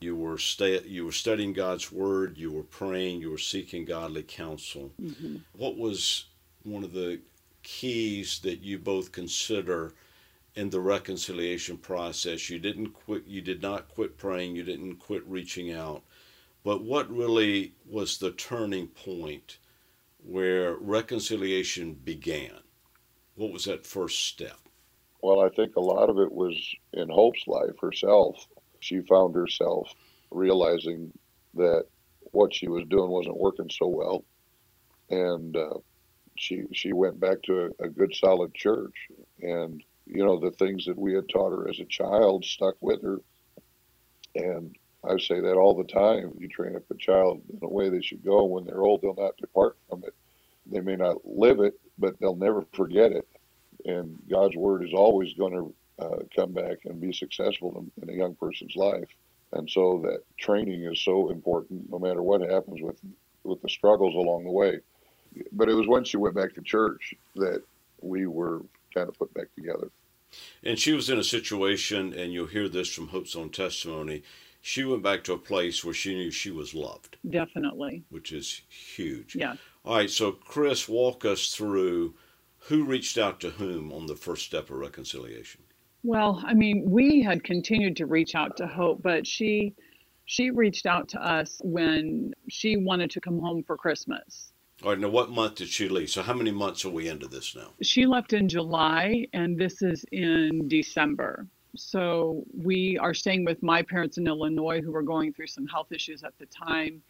You 0.00 0.16
were 0.16 0.38
stay, 0.38 0.80
you 0.82 1.04
were 1.04 1.12
studying 1.12 1.52
God's 1.52 1.90
word. 1.90 2.36
You 2.36 2.50
were 2.50 2.64
praying. 2.64 3.20
You 3.20 3.30
were 3.30 3.38
seeking 3.38 3.84
godly 3.84 4.22
counsel. 4.22 4.90
Mm-hmm. 5.00 5.36
What 5.56 5.78
was 5.78 6.26
one 6.62 6.84
of 6.84 6.92
the 6.92 7.20
keys 7.62 8.40
that 8.40 8.60
you 8.60 8.78
both 8.78 9.12
consider 9.12 9.94
in 10.56 10.70
the 10.70 10.80
reconciliation 10.80 11.78
process? 11.78 12.50
You 12.50 12.58
didn't 12.58 12.88
quit. 12.88 13.24
You 13.26 13.40
did 13.40 13.62
not 13.62 13.88
quit 13.88 14.18
praying. 14.18 14.56
You 14.56 14.64
didn't 14.64 14.96
quit 14.96 15.22
reaching 15.26 15.72
out. 15.72 16.02
But 16.64 16.82
what 16.82 17.10
really 17.10 17.72
was 17.88 18.18
the 18.18 18.32
turning 18.32 18.88
point? 18.88 19.58
Where 20.24 20.76
reconciliation 20.76 21.94
began? 21.94 22.58
What 23.34 23.52
was 23.52 23.64
that 23.66 23.86
first 23.86 24.24
step? 24.26 24.58
Well, 25.22 25.40
I 25.40 25.48
think 25.50 25.76
a 25.76 25.80
lot 25.80 26.10
of 26.10 26.18
it 26.18 26.32
was 26.32 26.54
in 26.92 27.08
Hope's 27.08 27.46
life 27.46 27.78
herself. 27.80 28.46
She 28.80 29.00
found 29.02 29.34
herself 29.34 29.94
realizing 30.30 31.12
that 31.54 31.86
what 32.32 32.54
she 32.54 32.68
was 32.68 32.84
doing 32.88 33.10
wasn't 33.10 33.38
working 33.38 33.70
so 33.70 33.86
well, 33.86 34.24
and 35.10 35.56
uh, 35.56 35.78
she 36.36 36.64
she 36.72 36.92
went 36.92 37.20
back 37.20 37.42
to 37.44 37.66
a, 37.80 37.84
a 37.84 37.88
good 37.88 38.14
solid 38.14 38.54
church. 38.54 38.94
And 39.40 39.82
you 40.06 40.24
know 40.24 40.38
the 40.38 40.50
things 40.50 40.84
that 40.86 40.98
we 40.98 41.14
had 41.14 41.28
taught 41.28 41.50
her 41.50 41.68
as 41.68 41.80
a 41.80 41.84
child 41.84 42.44
stuck 42.44 42.74
with 42.80 43.02
her, 43.02 43.20
and 44.34 44.76
I 45.08 45.18
say 45.18 45.40
that 45.40 45.56
all 45.56 45.74
the 45.74 45.84
time. 45.84 46.32
You 46.38 46.48
train 46.48 46.76
up 46.76 46.82
a 46.90 46.94
child 46.94 47.42
in 47.50 47.58
a 47.62 47.68
way 47.68 47.88
they 47.88 48.02
should 48.02 48.24
go. 48.24 48.44
When 48.44 48.64
they're 48.64 48.82
old, 48.82 49.02
they'll 49.02 49.14
not 49.14 49.36
depart. 49.36 49.76
They 50.74 50.80
may 50.80 50.96
not 50.96 51.24
live 51.24 51.60
it, 51.60 51.78
but 51.98 52.18
they'll 52.18 52.34
never 52.34 52.66
forget 52.72 53.12
it. 53.12 53.28
And 53.86 54.18
God's 54.28 54.56
word 54.56 54.84
is 54.84 54.92
always 54.92 55.32
going 55.34 55.52
to 55.52 56.04
uh, 56.04 56.16
come 56.34 56.52
back 56.52 56.78
and 56.84 57.00
be 57.00 57.12
successful 57.12 57.90
in, 57.96 58.02
in 58.02 58.12
a 58.12 58.18
young 58.18 58.34
person's 58.34 58.74
life. 58.74 59.08
And 59.52 59.70
so 59.70 60.00
that 60.02 60.22
training 60.36 60.82
is 60.82 61.00
so 61.04 61.30
important, 61.30 61.88
no 61.88 62.00
matter 62.00 62.22
what 62.22 62.40
happens 62.40 62.82
with 62.82 63.00
with 63.44 63.62
the 63.62 63.68
struggles 63.68 64.14
along 64.14 64.44
the 64.44 64.50
way. 64.50 64.80
But 65.52 65.68
it 65.68 65.74
was 65.74 65.86
when 65.86 66.02
she 66.02 66.16
went 66.16 66.34
back 66.34 66.54
to 66.54 66.62
church 66.62 67.14
that 67.36 67.62
we 68.00 68.26
were 68.26 68.62
kind 68.94 69.08
of 69.08 69.16
put 69.16 69.32
back 69.34 69.54
together. 69.54 69.90
And 70.64 70.78
she 70.78 70.92
was 70.92 71.10
in 71.10 71.18
a 71.18 71.24
situation, 71.24 72.14
and 72.14 72.32
you'll 72.32 72.46
hear 72.46 72.68
this 72.68 72.92
from 72.92 73.08
Hope's 73.08 73.36
own 73.36 73.50
testimony 73.50 74.22
she 74.66 74.82
went 74.82 75.02
back 75.02 75.22
to 75.24 75.34
a 75.34 75.38
place 75.38 75.84
where 75.84 75.92
she 75.92 76.14
knew 76.14 76.30
she 76.30 76.50
was 76.50 76.72
loved. 76.72 77.18
Definitely. 77.28 78.02
Which 78.08 78.32
is 78.32 78.62
huge. 78.70 79.36
Yeah. 79.36 79.56
All 79.84 79.96
right, 79.96 80.10
so 80.10 80.32
Chris, 80.32 80.88
walk 80.88 81.26
us 81.26 81.54
through 81.54 82.14
who 82.56 82.84
reached 82.84 83.18
out 83.18 83.38
to 83.40 83.50
whom 83.50 83.92
on 83.92 84.06
the 84.06 84.16
first 84.16 84.46
step 84.46 84.70
of 84.70 84.76
reconciliation. 84.76 85.60
Well, 86.02 86.42
I 86.46 86.54
mean, 86.54 86.84
we 86.88 87.20
had 87.22 87.44
continued 87.44 87.96
to 87.96 88.06
reach 88.06 88.34
out 88.34 88.56
to 88.58 88.66
Hope, 88.66 89.02
but 89.02 89.26
she 89.26 89.74
she 90.26 90.50
reached 90.50 90.86
out 90.86 91.06
to 91.10 91.22
us 91.22 91.60
when 91.62 92.32
she 92.48 92.78
wanted 92.78 93.10
to 93.10 93.20
come 93.20 93.38
home 93.38 93.62
for 93.62 93.76
Christmas. 93.76 94.52
All 94.82 94.90
right, 94.90 94.98
now 94.98 95.10
what 95.10 95.30
month 95.30 95.56
did 95.56 95.68
she 95.68 95.88
leave? 95.88 96.08
So 96.08 96.22
how 96.22 96.32
many 96.32 96.50
months 96.50 96.86
are 96.86 96.90
we 96.90 97.08
into 97.08 97.28
this 97.28 97.54
now? 97.54 97.72
She 97.82 98.06
left 98.06 98.32
in 98.32 98.48
July, 98.48 99.26
and 99.34 99.58
this 99.58 99.82
is 99.82 100.04
in 100.12 100.66
December. 100.66 101.46
So 101.76 102.44
we 102.56 102.96
are 102.98 103.12
staying 103.12 103.44
with 103.44 103.62
my 103.62 103.82
parents 103.82 104.16
in 104.16 104.26
Illinois 104.26 104.80
who 104.80 104.92
were 104.92 105.02
going 105.02 105.34
through 105.34 105.48
some 105.48 105.66
health 105.66 105.92
issues 105.92 106.24
at 106.24 106.32
the 106.38 106.46
time. 106.46 107.02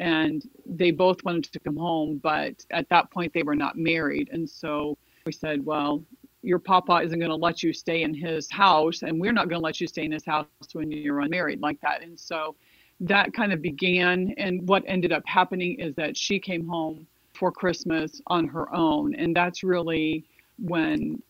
And 0.00 0.42
they 0.64 0.90
both 0.90 1.24
wanted 1.24 1.52
to 1.52 1.60
come 1.60 1.76
home, 1.76 2.20
but 2.22 2.64
at 2.70 2.88
that 2.88 3.10
point 3.10 3.32
they 3.32 3.42
were 3.42 3.56
not 3.56 3.76
married. 3.76 4.30
And 4.32 4.48
so 4.48 4.96
we 5.26 5.32
said, 5.32 5.64
well, 5.64 6.04
your 6.42 6.58
papa 6.58 7.00
isn't 7.04 7.18
going 7.18 7.30
to 7.30 7.36
let 7.36 7.62
you 7.62 7.72
stay 7.72 8.02
in 8.02 8.14
his 8.14 8.50
house, 8.50 9.02
and 9.02 9.20
we're 9.20 9.32
not 9.32 9.48
going 9.48 9.60
to 9.60 9.64
let 9.64 9.80
you 9.80 9.86
stay 9.88 10.04
in 10.04 10.12
his 10.12 10.24
house 10.24 10.46
when 10.72 10.90
you're 10.90 11.20
unmarried 11.20 11.60
like 11.60 11.80
that. 11.80 12.02
And 12.02 12.18
so 12.18 12.54
that 13.00 13.32
kind 13.32 13.52
of 13.52 13.60
began. 13.60 14.34
And 14.38 14.66
what 14.68 14.84
ended 14.86 15.12
up 15.12 15.24
happening 15.26 15.78
is 15.80 15.94
that 15.96 16.16
she 16.16 16.38
came 16.38 16.66
home 16.66 17.06
for 17.34 17.50
Christmas 17.50 18.20
on 18.28 18.46
her 18.48 18.72
own. 18.74 19.14
And 19.14 19.34
that's 19.34 19.62
really 19.62 20.24
when 20.58 21.22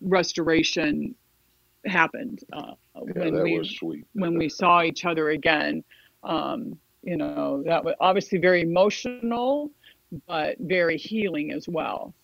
restoration 0.00 1.14
happened 1.86 2.42
uh, 2.52 2.72
yeah, 3.06 3.12
when 3.16 3.42
we 3.42 4.04
when 4.14 4.38
we 4.38 4.48
saw 4.48 4.82
each 4.82 5.04
other 5.04 5.30
again. 5.30 5.84
Um, 6.22 6.78
you 7.04 7.16
know, 7.16 7.62
that 7.64 7.84
was 7.84 7.94
obviously 8.00 8.38
very 8.38 8.62
emotional, 8.62 9.70
but 10.26 10.56
very 10.58 10.96
healing 10.96 11.52
as 11.52 11.68
well. 11.68 12.14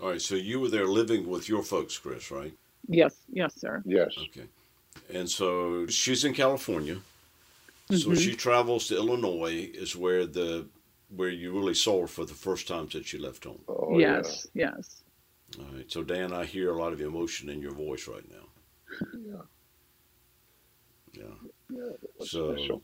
All 0.00 0.10
right, 0.10 0.20
so 0.20 0.34
you 0.34 0.60
were 0.60 0.68
there 0.68 0.86
living 0.86 1.28
with 1.28 1.48
your 1.48 1.62
folks, 1.62 1.96
Chris, 1.98 2.30
right? 2.30 2.52
Yes, 2.88 3.14
yes, 3.32 3.54
sir. 3.54 3.82
Yes. 3.86 4.12
Okay. 4.18 4.46
And 5.12 5.28
so 5.28 5.86
she's 5.86 6.24
in 6.24 6.34
California. 6.34 6.96
Mm-hmm. 7.90 7.96
So 7.96 8.14
she 8.14 8.34
travels 8.34 8.88
to 8.88 8.96
Illinois, 8.96 9.70
is 9.72 9.94
where 9.94 10.26
the 10.26 10.66
where 11.14 11.28
you 11.28 11.52
really 11.52 11.74
saw 11.74 12.00
her 12.00 12.06
for 12.06 12.24
the 12.24 12.34
first 12.34 12.66
time 12.66 12.90
since 12.90 13.06
she 13.06 13.18
left 13.18 13.44
home. 13.44 13.60
Oh, 13.68 13.98
yes, 13.98 14.46
yeah. 14.54 14.72
yes. 14.76 15.02
All 15.58 15.66
right. 15.76 15.90
So 15.90 16.02
Dan, 16.02 16.32
I 16.32 16.44
hear 16.44 16.70
a 16.70 16.78
lot 16.78 16.92
of 16.92 17.00
emotion 17.00 17.48
in 17.48 17.60
your 17.60 17.74
voice 17.74 18.08
right 18.08 18.28
now. 18.30 18.46
Yeah. 19.12 19.42
Yeah. 21.12 21.50
yeah 21.70 22.26
so, 22.26 22.82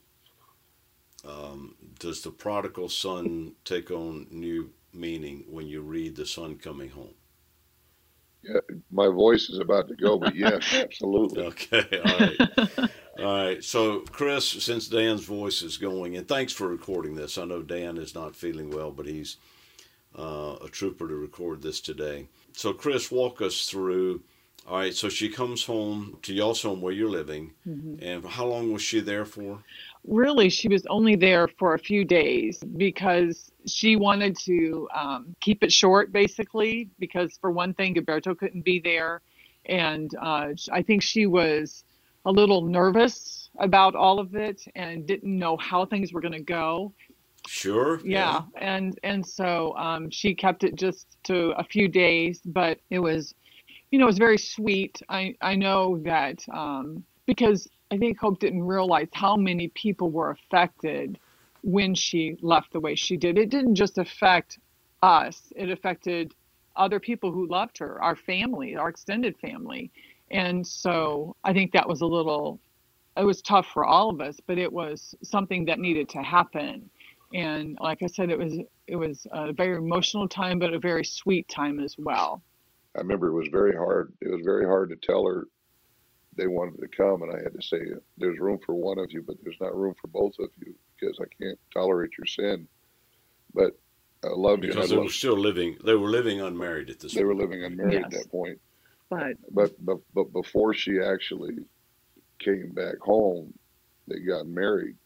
um, 1.24 1.74
does 1.98 2.22
the 2.22 2.30
prodigal 2.30 2.88
son 2.88 3.52
take 3.64 3.90
on 3.90 4.26
new 4.30 4.70
meaning 4.92 5.44
when 5.48 5.66
you 5.66 5.82
read 5.82 6.16
the 6.16 6.26
son 6.26 6.56
coming 6.56 6.90
home? 6.90 7.14
Yeah, 8.42 8.60
my 8.90 9.08
voice 9.08 9.50
is 9.50 9.58
about 9.58 9.88
to 9.88 9.94
go, 9.96 10.18
but 10.18 10.34
yes, 10.34 10.64
absolutely. 10.74 11.44
Okay, 11.44 12.00
all 12.04 12.18
right. 12.18 12.90
all 13.18 13.44
right. 13.44 13.62
So, 13.64 14.00
Chris, 14.12 14.46
since 14.48 14.88
Dan's 14.88 15.24
voice 15.24 15.60
is 15.60 15.76
going, 15.76 16.16
and 16.16 16.26
thanks 16.26 16.52
for 16.52 16.66
recording 16.66 17.14
this. 17.14 17.36
I 17.36 17.44
know 17.44 17.60
Dan 17.60 17.98
is 17.98 18.14
not 18.14 18.34
feeling 18.34 18.70
well, 18.70 18.92
but 18.92 19.04
he's 19.04 19.36
uh, 20.18 20.56
a 20.64 20.68
trooper 20.70 21.06
to 21.06 21.14
record 21.14 21.60
this 21.60 21.80
today. 21.80 22.28
So, 22.54 22.72
Chris, 22.72 23.10
walk 23.10 23.42
us 23.42 23.66
through 23.66 24.22
all 24.66 24.78
right, 24.78 24.94
so 24.94 25.08
she 25.08 25.28
comes 25.28 25.64
home 25.64 26.18
to 26.22 26.34
y'all's 26.34 26.62
home 26.62 26.80
where 26.80 26.92
you're 26.92 27.10
living, 27.10 27.52
mm-hmm. 27.66 28.04
and 28.04 28.24
how 28.24 28.46
long 28.46 28.72
was 28.72 28.82
she 28.82 29.00
there 29.00 29.24
for? 29.24 29.62
Really, 30.06 30.48
she 30.48 30.68
was 30.68 30.86
only 30.86 31.14
there 31.14 31.46
for 31.46 31.74
a 31.74 31.78
few 31.78 32.04
days 32.04 32.58
because 32.76 33.52
she 33.66 33.96
wanted 33.96 34.36
to 34.40 34.88
um, 34.94 35.36
keep 35.40 35.62
it 35.62 35.72
short, 35.72 36.12
basically. 36.12 36.88
Because 36.98 37.36
for 37.40 37.50
one 37.50 37.74
thing, 37.74 37.94
Gilberto 37.94 38.36
couldn't 38.36 38.64
be 38.64 38.80
there, 38.80 39.20
and 39.66 40.10
uh, 40.20 40.48
I 40.72 40.82
think 40.82 41.02
she 41.02 41.26
was 41.26 41.84
a 42.24 42.32
little 42.32 42.62
nervous 42.62 43.50
about 43.58 43.94
all 43.94 44.18
of 44.18 44.34
it 44.34 44.62
and 44.74 45.06
didn't 45.06 45.38
know 45.38 45.56
how 45.56 45.84
things 45.84 46.12
were 46.12 46.20
going 46.20 46.32
to 46.32 46.40
go. 46.40 46.92
Sure. 47.46 48.00
Yeah. 48.04 48.42
yeah, 48.54 48.60
and 48.60 48.98
and 49.02 49.26
so 49.26 49.74
um, 49.76 50.10
she 50.10 50.34
kept 50.34 50.64
it 50.64 50.76
just 50.76 51.06
to 51.24 51.50
a 51.58 51.64
few 51.64 51.88
days, 51.88 52.40
but 52.44 52.78
it 52.90 52.98
was 52.98 53.34
you 53.90 53.98
know, 53.98 54.04
it 54.04 54.06
was 54.06 54.18
very 54.18 54.38
sweet. 54.38 55.02
I, 55.08 55.34
I 55.40 55.56
know 55.56 55.98
that 56.04 56.44
um, 56.52 57.04
because 57.26 57.68
I 57.90 57.98
think 57.98 58.18
Hope 58.18 58.38
didn't 58.38 58.62
realize 58.62 59.08
how 59.12 59.36
many 59.36 59.68
people 59.68 60.10
were 60.10 60.30
affected 60.30 61.18
when 61.62 61.94
she 61.94 62.36
left 62.40 62.72
the 62.72 62.80
way 62.80 62.94
she 62.94 63.16
did. 63.16 63.36
It 63.36 63.50
didn't 63.50 63.74
just 63.74 63.98
affect 63.98 64.58
us, 65.02 65.52
it 65.56 65.70
affected 65.70 66.34
other 66.76 67.00
people 67.00 67.32
who 67.32 67.48
loved 67.48 67.78
her, 67.78 68.02
our 68.02 68.16
family, 68.16 68.76
our 68.76 68.88
extended 68.88 69.36
family. 69.38 69.90
And 70.30 70.64
so 70.66 71.34
I 71.42 71.52
think 71.52 71.72
that 71.72 71.88
was 71.88 72.00
a 72.00 72.06
little, 72.06 72.60
it 73.16 73.24
was 73.24 73.42
tough 73.42 73.66
for 73.66 73.84
all 73.84 74.10
of 74.10 74.20
us, 74.20 74.38
but 74.46 74.56
it 74.56 74.72
was 74.72 75.14
something 75.22 75.64
that 75.64 75.80
needed 75.80 76.08
to 76.10 76.22
happen. 76.22 76.88
And 77.34 77.76
like 77.80 78.02
I 78.02 78.06
said, 78.06 78.30
it 78.30 78.38
was 78.38 78.58
it 78.86 78.96
was 78.96 79.26
a 79.30 79.52
very 79.52 79.76
emotional 79.76 80.28
time, 80.28 80.58
but 80.58 80.74
a 80.74 80.78
very 80.78 81.04
sweet 81.04 81.48
time 81.48 81.78
as 81.78 81.96
well. 81.96 82.42
I 82.96 83.00
remember 83.00 83.28
it 83.28 83.34
was 83.34 83.48
very 83.52 83.76
hard. 83.76 84.12
It 84.20 84.30
was 84.30 84.40
very 84.44 84.64
hard 84.64 84.90
to 84.90 84.96
tell 84.96 85.24
her 85.26 85.46
they 86.36 86.46
wanted 86.46 86.80
to 86.80 86.88
come, 86.88 87.22
and 87.22 87.32
I 87.32 87.42
had 87.42 87.54
to 87.54 87.62
say, 87.62 87.80
"There's 88.18 88.38
room 88.38 88.58
for 88.64 88.74
one 88.74 88.98
of 88.98 89.10
you, 89.12 89.22
but 89.22 89.36
there's 89.42 89.60
not 89.60 89.76
room 89.76 89.94
for 90.00 90.08
both 90.08 90.38
of 90.38 90.50
you 90.64 90.74
because 90.98 91.18
I 91.20 91.26
can't 91.42 91.58
tolerate 91.72 92.12
your 92.16 92.26
sin." 92.26 92.68
But 93.52 93.78
I 94.24 94.28
love 94.28 94.62
you. 94.62 94.68
Because 94.68 94.90
they 94.90 94.96
were 94.96 95.08
still 95.08 95.38
living. 95.38 95.76
They 95.84 95.94
were 95.94 96.08
living 96.08 96.40
unmarried 96.40 96.90
at 96.90 97.00
this. 97.00 97.14
They 97.14 97.22
point. 97.22 97.28
were 97.28 97.42
living 97.42 97.64
unmarried 97.64 97.94
yes. 97.94 98.04
at 98.04 98.10
that 98.12 98.30
point. 98.30 98.60
But 99.08 99.36
but 99.50 99.84
but 99.84 99.98
but 100.14 100.32
before 100.32 100.72
she 100.72 101.00
actually 101.00 101.56
came 102.38 102.70
back 102.70 102.98
home, 103.00 103.52
they 104.06 104.20
got 104.20 104.46
married, 104.46 104.96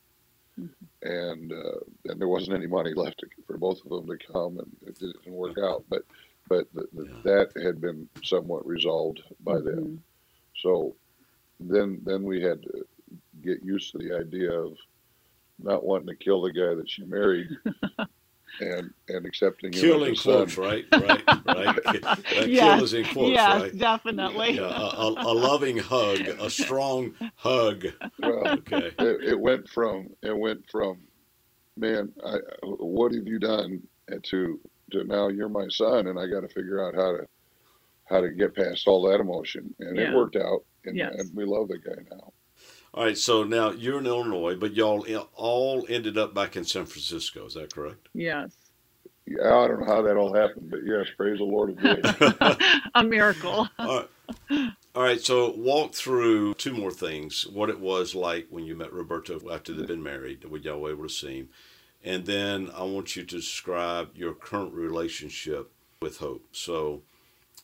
mm-hmm. 0.60 1.08
and 1.08 1.52
uh, 1.52 1.80
and 2.06 2.20
there 2.20 2.28
wasn't 2.28 2.56
any 2.56 2.66
money 2.66 2.92
left 2.92 3.18
to, 3.20 3.26
for 3.46 3.56
both 3.56 3.80
of 3.84 3.90
them 3.90 4.06
to 4.06 4.32
come, 4.32 4.58
and 4.58 4.70
it 4.86 4.98
didn't 4.98 5.26
work 5.26 5.56
out. 5.58 5.84
But 5.88 6.02
but 6.48 6.66
the, 6.74 6.86
the, 6.92 7.04
yeah. 7.04 7.20
that 7.24 7.62
had 7.62 7.80
been 7.80 8.08
somewhat 8.22 8.66
resolved 8.66 9.22
by 9.40 9.54
mm-hmm. 9.54 9.66
them. 9.66 10.02
So 10.62 10.96
then 11.60 12.00
then 12.04 12.22
we 12.22 12.42
had 12.42 12.62
to 12.62 12.86
get 13.42 13.62
used 13.62 13.92
to 13.92 13.98
the 13.98 14.16
idea 14.16 14.52
of 14.52 14.76
not 15.58 15.84
wanting 15.84 16.08
to 16.08 16.16
kill 16.16 16.42
the 16.42 16.52
guy 16.52 16.74
that 16.74 16.88
she 16.88 17.04
married 17.04 17.48
and 18.60 18.92
and 19.08 19.26
accepting 19.26 19.70
killing 19.72 20.14
quotes, 20.16 20.56
right, 20.56 20.84
right, 20.92 21.22
right. 21.46 21.78
That 21.84 22.48
yes, 22.48 22.90
kill 22.90 23.00
in 23.00 23.06
quotes, 23.06 23.30
yes, 23.30 23.62
right? 23.62 23.78
definitely. 23.78 24.52
Yeah, 24.52 24.62
a, 24.62 25.06
a, 25.06 25.10
a, 25.10 25.34
loving 25.34 25.76
hug, 25.76 26.20
a 26.20 26.50
strong 26.50 27.14
hug. 27.36 27.86
Well, 28.20 28.48
okay. 28.48 28.92
It, 28.98 29.24
it, 29.24 29.40
went 29.40 29.68
from 29.68 30.08
it 30.22 30.36
went 30.36 30.68
from, 30.70 30.98
man, 31.76 32.12
I, 32.24 32.38
what 32.62 33.12
have 33.12 33.26
you 33.26 33.38
done? 33.38 33.82
To 34.22 34.60
to 34.92 35.04
now 35.04 35.28
you're 35.28 35.48
my 35.48 35.66
son, 35.68 36.08
and 36.08 36.18
I 36.18 36.26
got 36.26 36.40
to 36.40 36.48
figure 36.48 36.86
out 36.86 36.94
how 36.94 37.16
to 37.16 37.26
how 38.04 38.20
to 38.20 38.30
get 38.30 38.54
past 38.54 38.86
all 38.86 39.02
that 39.08 39.20
emotion, 39.20 39.74
and 39.80 39.96
yeah. 39.96 40.10
it 40.10 40.14
worked 40.14 40.36
out, 40.36 40.62
and, 40.86 40.96
yes. 40.96 41.14
and 41.18 41.34
we 41.34 41.44
love 41.44 41.68
the 41.68 41.78
guy 41.78 42.02
now. 42.10 42.32
All 42.94 43.04
right, 43.04 43.18
so 43.18 43.42
now 43.42 43.72
you're 43.72 43.98
in 43.98 44.06
Illinois, 44.06 44.54
but 44.54 44.74
y'all 44.74 45.04
all 45.34 45.84
ended 45.88 46.16
up 46.16 46.32
back 46.32 46.56
in 46.56 46.64
San 46.64 46.86
Francisco. 46.86 47.46
Is 47.46 47.54
that 47.54 47.74
correct? 47.74 48.08
Yes. 48.14 48.52
Yeah, 49.26 49.58
I 49.58 49.68
don't 49.68 49.80
know 49.80 49.86
how 49.86 50.02
that 50.02 50.16
all 50.16 50.34
happened, 50.34 50.70
but 50.70 50.80
yes, 50.84 51.06
praise 51.16 51.38
the 51.38 51.44
Lord. 51.44 51.76
A 52.94 53.02
miracle. 53.02 53.68
all 53.78 54.06
right. 54.50 54.70
All 54.94 55.02
right, 55.02 55.20
so 55.20 55.50
walk 55.56 55.92
through 55.92 56.54
two 56.54 56.72
more 56.72 56.92
things. 56.92 57.48
What 57.48 57.68
it 57.68 57.80
was 57.80 58.14
like 58.14 58.46
when 58.50 58.64
you 58.64 58.76
met 58.76 58.92
Roberto 58.92 59.40
after 59.52 59.72
they'd 59.72 59.88
been 59.88 60.04
married, 60.04 60.44
when 60.44 60.62
y'all 60.62 60.80
were 60.80 60.90
able 60.90 61.08
to 61.08 61.12
see 61.12 61.38
him. 61.38 61.48
And 62.04 62.26
then 62.26 62.70
I 62.76 62.84
want 62.84 63.16
you 63.16 63.24
to 63.24 63.36
describe 63.36 64.10
your 64.14 64.34
current 64.34 64.72
relationship 64.72 65.72
with 66.00 66.18
Hope. 66.18 66.44
So, 66.52 67.02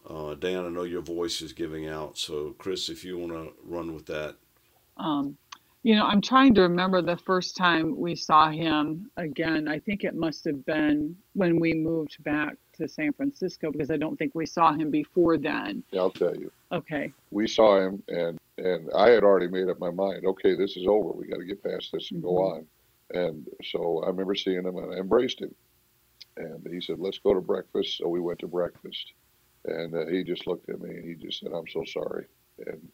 uh, 0.09 0.35
Dan, 0.35 0.65
I 0.65 0.69
know 0.69 0.85
your 0.85 1.03
voice 1.03 1.43
is 1.43 1.53
giving 1.53 1.89
out. 1.89 2.19
So, 2.19 2.55
Chris, 2.59 2.89
if 2.89 3.05
you 3.05 3.19
want 3.19 3.33
to 3.33 3.53
run 3.65 3.95
with 3.95 4.07
that. 4.07 4.37
Um, 4.97 5.37
you 5.83 5.97
know, 5.97 6.05
I'm 6.05 6.21
trying 6.21 6.55
to 6.55 6.63
remember 6.63 7.01
the 7.01 7.17
first 7.17 7.57
time 7.57 7.99
we 7.99 8.15
saw 8.15 8.51
him 8.51 9.11
again. 9.17 9.67
I 9.67 9.79
think 9.79 10.05
it 10.05 10.15
must 10.15 10.45
have 10.45 10.65
been 10.67 11.17
when 11.33 11.59
we 11.59 11.73
moved 11.73 12.23
back 12.23 12.57
to 12.75 12.87
San 12.87 13.13
Francisco 13.15 13.73
because 13.73 13.91
I 13.91 13.97
don't 13.97 14.17
think 14.17 14.35
we 14.35 14.45
saw 14.45 14.75
him 14.75 14.91
before 14.91 15.39
then. 15.39 15.83
Yeah, 15.91 16.01
I'll 16.01 16.11
tell 16.11 16.37
you. 16.37 16.53
Okay. 16.71 17.13
We 17.31 17.47
saw 17.47 17.81
him, 17.81 18.03
and 18.09 18.39
and 18.59 18.91
I 18.95 19.09
had 19.09 19.25
already 19.25 19.49
made 19.49 19.69
up 19.71 19.79
my 19.79 19.91
mind. 19.91 20.27
Okay, 20.27 20.55
this 20.55 20.77
is 20.77 20.87
over. 20.87 21.13
We 21.13 21.27
got 21.27 21.39
to 21.39 21.47
get 21.47 21.63
past 21.63 21.91
this 21.93 22.11
and 22.11 22.23
mm-hmm. 22.23 22.29
go 22.29 22.43
on. 22.43 22.67
And 23.13 23.47
so 23.65 24.03
I 24.05 24.09
remember 24.09 24.35
seeing 24.35 24.59
him, 24.59 24.77
and 24.77 24.95
I 24.95 24.99
embraced 24.99 25.41
him. 25.41 25.55
And 26.37 26.67
he 26.71 26.81
said, 26.81 26.99
"Let's 26.99 27.19
go 27.19 27.33
to 27.33 27.41
breakfast." 27.41 27.99
So 27.99 28.09
we 28.09 28.21
went 28.21 28.39
to 28.41 28.47
breakfast, 28.49 29.13
and 29.65 29.95
uh, 29.95 30.07
he 30.07 30.25
just 30.25 30.47
looked 30.47 30.69
at 30.69 30.81
me 30.81 30.91
and 30.91 31.05
he 31.05 31.15
just 31.15 31.41
said, 31.41 31.53
"I'm 31.53 31.69
so 31.69 31.85
sorry." 31.85 32.27
And 32.67 32.89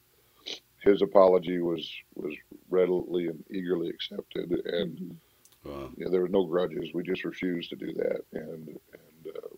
his 0.82 1.02
apology 1.02 1.60
was 1.60 1.90
was 2.14 2.34
readily 2.70 3.28
and 3.28 3.42
eagerly 3.50 3.88
accepted, 3.88 4.50
and 4.50 4.96
mm-hmm. 4.96 5.70
wow. 5.70 5.90
you 5.96 6.04
know, 6.04 6.10
there 6.10 6.22
were 6.22 6.28
no 6.28 6.44
grudges. 6.44 6.90
We 6.94 7.02
just 7.02 7.24
refused 7.24 7.70
to 7.70 7.76
do 7.76 7.92
that, 7.94 8.20
and 8.32 8.68
and 8.68 9.34
uh, 9.34 9.56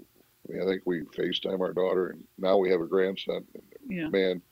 I 0.49 0.53
mean, 0.53 0.63
I 0.63 0.67
think 0.67 0.83
we 0.85 1.03
Facetime 1.03 1.61
our 1.61 1.73
daughter, 1.73 2.09
and 2.09 2.25
now 2.39 2.57
we 2.57 2.71
have 2.71 2.81
a 2.81 2.87
grandson. 2.87 3.45
Yeah. 3.89 4.09
Man, 4.09 4.43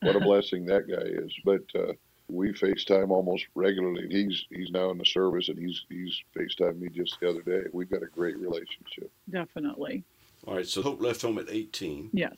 what 0.00 0.16
a 0.16 0.20
blessing 0.20 0.64
that 0.66 0.88
guy 0.88 1.24
is! 1.24 1.32
But 1.44 1.62
uh, 1.74 1.92
we 2.28 2.52
FaceTime 2.52 3.10
almost 3.10 3.46
regularly. 3.54 4.06
He's 4.10 4.46
he's 4.50 4.70
now 4.70 4.90
in 4.90 4.98
the 4.98 5.04
service, 5.04 5.48
and 5.48 5.58
he's 5.58 5.84
he's 5.88 6.18
FaceTime 6.36 6.78
me 6.78 6.88
just 6.88 7.18
the 7.20 7.28
other 7.28 7.42
day. 7.42 7.68
We've 7.72 7.90
got 7.90 8.02
a 8.02 8.06
great 8.06 8.38
relationship. 8.38 9.10
Definitely. 9.30 10.04
All 10.46 10.56
right. 10.56 10.66
So 10.66 10.82
Hope 10.82 11.00
left 11.00 11.22
home 11.22 11.38
at 11.38 11.50
18. 11.50 12.10
Yes. 12.12 12.34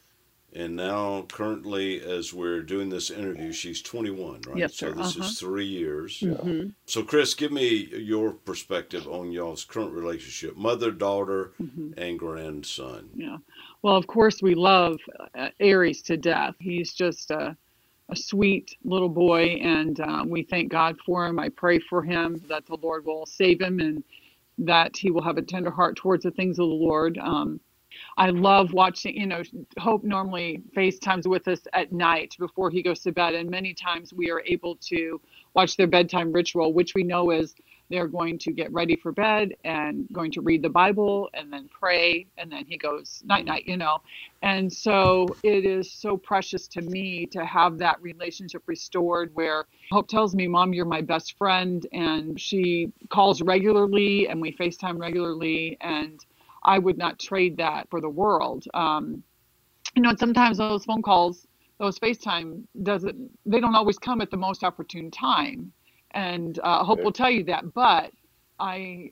And 0.52 0.74
now, 0.74 1.26
currently, 1.30 2.00
as 2.00 2.34
we're 2.34 2.62
doing 2.62 2.88
this 2.88 3.10
interview, 3.10 3.52
she's 3.52 3.80
21, 3.82 4.40
right? 4.48 4.56
Yes, 4.56 4.74
sir. 4.74 4.90
So 4.90 4.94
this 4.94 5.16
uh-huh. 5.16 5.26
is 5.26 5.38
three 5.38 5.66
years. 5.66 6.18
Mm-hmm. 6.20 6.70
So, 6.86 7.04
Chris, 7.04 7.34
give 7.34 7.52
me 7.52 7.88
your 7.92 8.32
perspective 8.32 9.06
on 9.06 9.30
y'all's 9.30 9.64
current 9.64 9.92
relationship, 9.92 10.56
mother, 10.56 10.90
daughter, 10.90 11.52
mm-hmm. 11.62 11.92
and 11.96 12.18
grandson. 12.18 13.10
Yeah. 13.14 13.36
Well, 13.82 13.96
of 13.96 14.08
course, 14.08 14.42
we 14.42 14.56
love 14.56 14.98
uh, 15.36 15.50
Aries 15.60 16.02
to 16.02 16.16
death. 16.16 16.56
He's 16.58 16.94
just 16.94 17.30
a, 17.30 17.56
a 18.08 18.16
sweet 18.16 18.76
little 18.82 19.08
boy, 19.08 19.60
and 19.62 20.00
uh, 20.00 20.24
we 20.26 20.42
thank 20.42 20.72
God 20.72 20.96
for 21.06 21.26
him. 21.26 21.38
I 21.38 21.50
pray 21.50 21.78
for 21.78 22.02
him 22.02 22.42
that 22.48 22.66
the 22.66 22.76
Lord 22.82 23.04
will 23.04 23.24
save 23.24 23.60
him 23.60 23.78
and 23.78 24.02
that 24.58 24.96
he 24.96 25.12
will 25.12 25.22
have 25.22 25.38
a 25.38 25.42
tender 25.42 25.70
heart 25.70 25.94
towards 25.94 26.24
the 26.24 26.32
things 26.32 26.58
of 26.58 26.68
the 26.68 26.74
Lord. 26.74 27.18
Um, 27.18 27.60
I 28.16 28.30
love 28.30 28.72
watching, 28.72 29.16
you 29.16 29.26
know, 29.26 29.42
Hope 29.78 30.04
normally 30.04 30.62
FaceTimes 30.76 31.26
with 31.26 31.48
us 31.48 31.60
at 31.72 31.92
night 31.92 32.36
before 32.38 32.70
he 32.70 32.82
goes 32.82 33.00
to 33.00 33.12
bed. 33.12 33.34
And 33.34 33.50
many 33.50 33.74
times 33.74 34.12
we 34.12 34.30
are 34.30 34.42
able 34.46 34.76
to 34.76 35.20
watch 35.54 35.76
their 35.76 35.86
bedtime 35.86 36.32
ritual, 36.32 36.72
which 36.72 36.94
we 36.94 37.02
know 37.02 37.30
is 37.30 37.54
they're 37.90 38.06
going 38.06 38.38
to 38.38 38.52
get 38.52 38.72
ready 38.72 38.96
for 38.96 39.12
bed 39.12 39.52
and 39.64 40.06
going 40.12 40.30
to 40.30 40.40
read 40.40 40.62
the 40.62 40.68
Bible 40.68 41.28
and 41.34 41.52
then 41.52 41.68
pray. 41.68 42.26
And 42.38 42.50
then 42.50 42.64
he 42.64 42.78
goes 42.78 43.22
night 43.26 43.44
night, 43.44 43.64
you 43.66 43.76
know. 43.76 43.98
And 44.42 44.72
so 44.72 45.26
it 45.42 45.64
is 45.66 45.92
so 45.92 46.16
precious 46.16 46.68
to 46.68 46.82
me 46.82 47.26
to 47.26 47.44
have 47.44 47.78
that 47.78 48.00
relationship 48.00 48.62
restored 48.66 49.34
where 49.34 49.66
Hope 49.90 50.06
tells 50.06 50.34
me, 50.34 50.46
Mom, 50.46 50.72
you're 50.72 50.84
my 50.84 51.00
best 51.00 51.36
friend. 51.36 51.84
And 51.92 52.40
she 52.40 52.92
calls 53.08 53.42
regularly 53.42 54.28
and 54.28 54.40
we 54.40 54.52
FaceTime 54.52 54.98
regularly. 54.98 55.76
And 55.80 56.24
I 56.70 56.78
would 56.78 56.96
not 56.96 57.18
trade 57.18 57.56
that 57.56 57.90
for 57.90 58.00
the 58.00 58.08
world. 58.08 58.64
Um, 58.74 59.24
you 59.96 60.02
know, 60.02 60.14
sometimes 60.16 60.58
those 60.58 60.84
phone 60.84 61.02
calls, 61.02 61.48
those 61.78 61.98
FaceTime 61.98 62.62
doesn't, 62.84 63.18
they 63.44 63.58
don't 63.58 63.74
always 63.74 63.98
come 63.98 64.20
at 64.20 64.30
the 64.30 64.36
most 64.36 64.62
opportune 64.62 65.10
time. 65.10 65.72
And 66.12 66.60
uh, 66.62 66.84
Hope 66.84 67.02
will 67.02 67.10
tell 67.10 67.30
you 67.30 67.42
that. 67.44 67.74
But 67.74 68.12
I, 68.60 69.10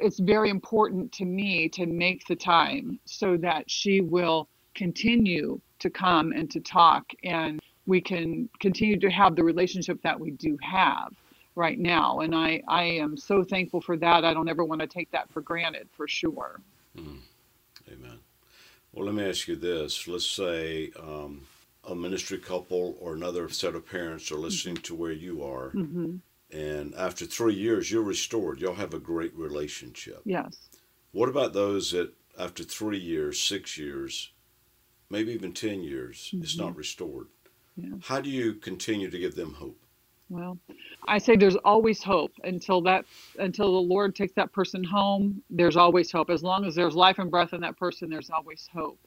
it's 0.00 0.18
very 0.18 0.48
important 0.48 1.12
to 1.12 1.26
me 1.26 1.68
to 1.70 1.84
make 1.84 2.26
the 2.26 2.36
time 2.36 2.98
so 3.04 3.36
that 3.36 3.70
she 3.70 4.00
will 4.00 4.48
continue 4.74 5.60
to 5.80 5.90
come 5.90 6.32
and 6.32 6.50
to 6.52 6.60
talk 6.60 7.04
and 7.22 7.60
we 7.86 8.00
can 8.00 8.48
continue 8.60 8.98
to 8.98 9.10
have 9.10 9.36
the 9.36 9.44
relationship 9.44 10.00
that 10.02 10.18
we 10.18 10.30
do 10.30 10.56
have 10.62 11.12
right 11.54 11.78
now 11.78 12.20
and 12.20 12.34
i 12.34 12.60
i 12.66 12.82
am 12.82 13.16
so 13.16 13.44
thankful 13.44 13.80
for 13.80 13.96
that 13.96 14.24
i 14.24 14.34
don't 14.34 14.48
ever 14.48 14.64
want 14.64 14.80
to 14.80 14.86
take 14.86 15.10
that 15.12 15.30
for 15.30 15.42
granted 15.42 15.86
for 15.96 16.08
sure 16.08 16.60
Mm. 16.96 17.18
Amen. 17.92 18.18
Well, 18.92 19.06
let 19.06 19.14
me 19.14 19.28
ask 19.28 19.48
you 19.48 19.56
this. 19.56 20.06
Let's 20.06 20.28
say 20.28 20.92
um, 21.00 21.46
a 21.88 21.94
ministry 21.94 22.38
couple 22.38 22.96
or 23.00 23.14
another 23.14 23.48
set 23.48 23.74
of 23.74 23.88
parents 23.88 24.30
are 24.30 24.36
listening 24.36 24.76
to 24.78 24.94
where 24.94 25.12
you 25.12 25.42
are, 25.42 25.70
mm-hmm. 25.70 26.16
and 26.56 26.94
after 26.94 27.26
three 27.26 27.54
years, 27.54 27.90
you're 27.90 28.02
restored. 28.02 28.60
Y'all 28.60 28.74
have 28.74 28.94
a 28.94 29.00
great 29.00 29.34
relationship. 29.36 30.20
Yes. 30.24 30.56
What 31.12 31.28
about 31.28 31.52
those 31.52 31.92
that 31.92 32.12
after 32.38 32.64
three 32.64 32.98
years, 32.98 33.40
six 33.40 33.78
years, 33.78 34.32
maybe 35.10 35.32
even 35.32 35.52
10 35.52 35.82
years, 35.82 36.30
mm-hmm. 36.32 36.42
it's 36.42 36.58
not 36.58 36.76
restored? 36.76 37.26
Yeah. 37.76 37.96
How 38.02 38.20
do 38.20 38.30
you 38.30 38.54
continue 38.54 39.10
to 39.10 39.18
give 39.18 39.34
them 39.34 39.54
hope? 39.54 39.83
Well, 40.28 40.58
I 41.06 41.18
say 41.18 41.36
there's 41.36 41.56
always 41.56 42.02
hope 42.02 42.32
until 42.44 42.82
that 42.82 43.04
until 43.38 43.72
the 43.72 43.88
Lord 43.88 44.16
takes 44.16 44.32
that 44.34 44.52
person 44.52 44.82
home. 44.82 45.42
There's 45.50 45.76
always 45.76 46.10
hope. 46.10 46.30
As 46.30 46.42
long 46.42 46.64
as 46.64 46.74
there's 46.74 46.96
life 46.96 47.18
and 47.20 47.30
breath 47.30 47.52
in 47.52 47.60
that 47.60 47.78
person, 47.78 48.10
there's 48.10 48.30
always 48.30 48.68
hope. 48.72 48.98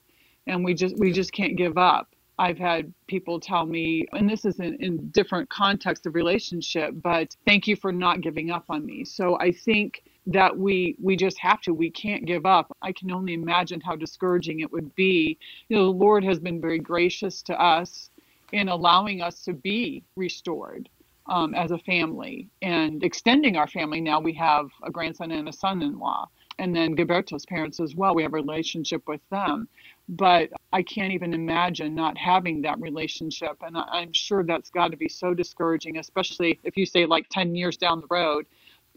And 0.47 0.63
we 0.63 0.73
just 0.73 0.97
we 0.97 1.12
just 1.12 1.34
can't 1.34 1.58
give 1.58 1.77
up. 1.77 2.10
I've 2.39 2.58
had 2.60 2.93
people 3.08 3.39
tell 3.39 3.65
me, 3.65 4.08
and 4.13 4.30
this 4.30 4.45
is 4.45 4.60
in, 4.62 4.75
in 4.75 5.10
different 5.10 5.49
context 5.49 6.06
of 6.06 6.15
relationship, 6.15 6.93
but 7.03 7.36
thank 7.45 7.67
you 7.67 7.75
for 7.75 7.91
not 7.91 8.21
giving 8.21 8.51
up 8.51 8.65
on 8.69 8.86
me. 8.86 9.03
So 9.03 9.38
I 9.39 9.51
think 9.51 10.03
that 10.27 10.58
we 10.58 10.95
we 11.01 11.17
just 11.17 11.39
have 11.39 11.62
to. 11.63 11.73
We 11.73 11.89
can't 11.89 12.25
give 12.25 12.45
up. 12.45 12.75
I 12.82 12.93
can 12.93 13.12
only 13.12 13.34
imagine 13.34 13.82
how 13.82 13.97
discouraging 13.97 14.62
it 14.62 14.71
would 14.71 14.95
be. 14.95 15.38
You 15.67 15.77
know, 15.77 15.86
the 15.86 15.97
Lord 15.97 16.23
has 16.23 16.39
been 16.39 16.62
very 16.62 16.80
gracious 16.80 17.41
to 17.43 17.62
us 17.62 18.12
in 18.53 18.69
allowing 18.69 19.21
us 19.21 19.43
to 19.43 19.53
be 19.53 20.03
restored 20.15 20.88
um, 21.29 21.53
as 21.53 21.71
a 21.71 21.77
family 21.79 22.49
and 22.61 23.03
extending 23.03 23.57
our 23.57 23.67
family. 23.67 24.01
Now 24.01 24.19
we 24.19 24.33
have 24.33 24.69
a 24.83 24.91
grandson 24.91 25.31
and 25.31 25.49
a 25.49 25.53
son 25.53 25.81
in 25.81 25.99
law. 25.99 26.29
And 26.59 26.75
then 26.75 26.95
Gilberto's 26.95 27.45
parents 27.45 27.79
as 27.79 27.95
well. 27.95 28.15
We 28.15 28.23
have 28.23 28.33
a 28.33 28.37
relationship 28.37 29.07
with 29.07 29.21
them. 29.29 29.67
But 30.09 30.49
I 30.73 30.81
can't 30.81 31.13
even 31.13 31.33
imagine 31.33 31.93
not 31.93 32.17
having 32.17 32.61
that 32.61 32.79
relationship. 32.79 33.57
And 33.61 33.77
I'm 33.77 34.13
sure 34.13 34.43
that's 34.43 34.69
got 34.69 34.91
to 34.91 34.97
be 34.97 35.09
so 35.09 35.33
discouraging, 35.33 35.97
especially 35.97 36.59
if 36.63 36.77
you 36.77 36.85
say 36.85 37.05
like 37.05 37.27
10 37.29 37.55
years 37.55 37.77
down 37.77 38.01
the 38.01 38.07
road. 38.09 38.45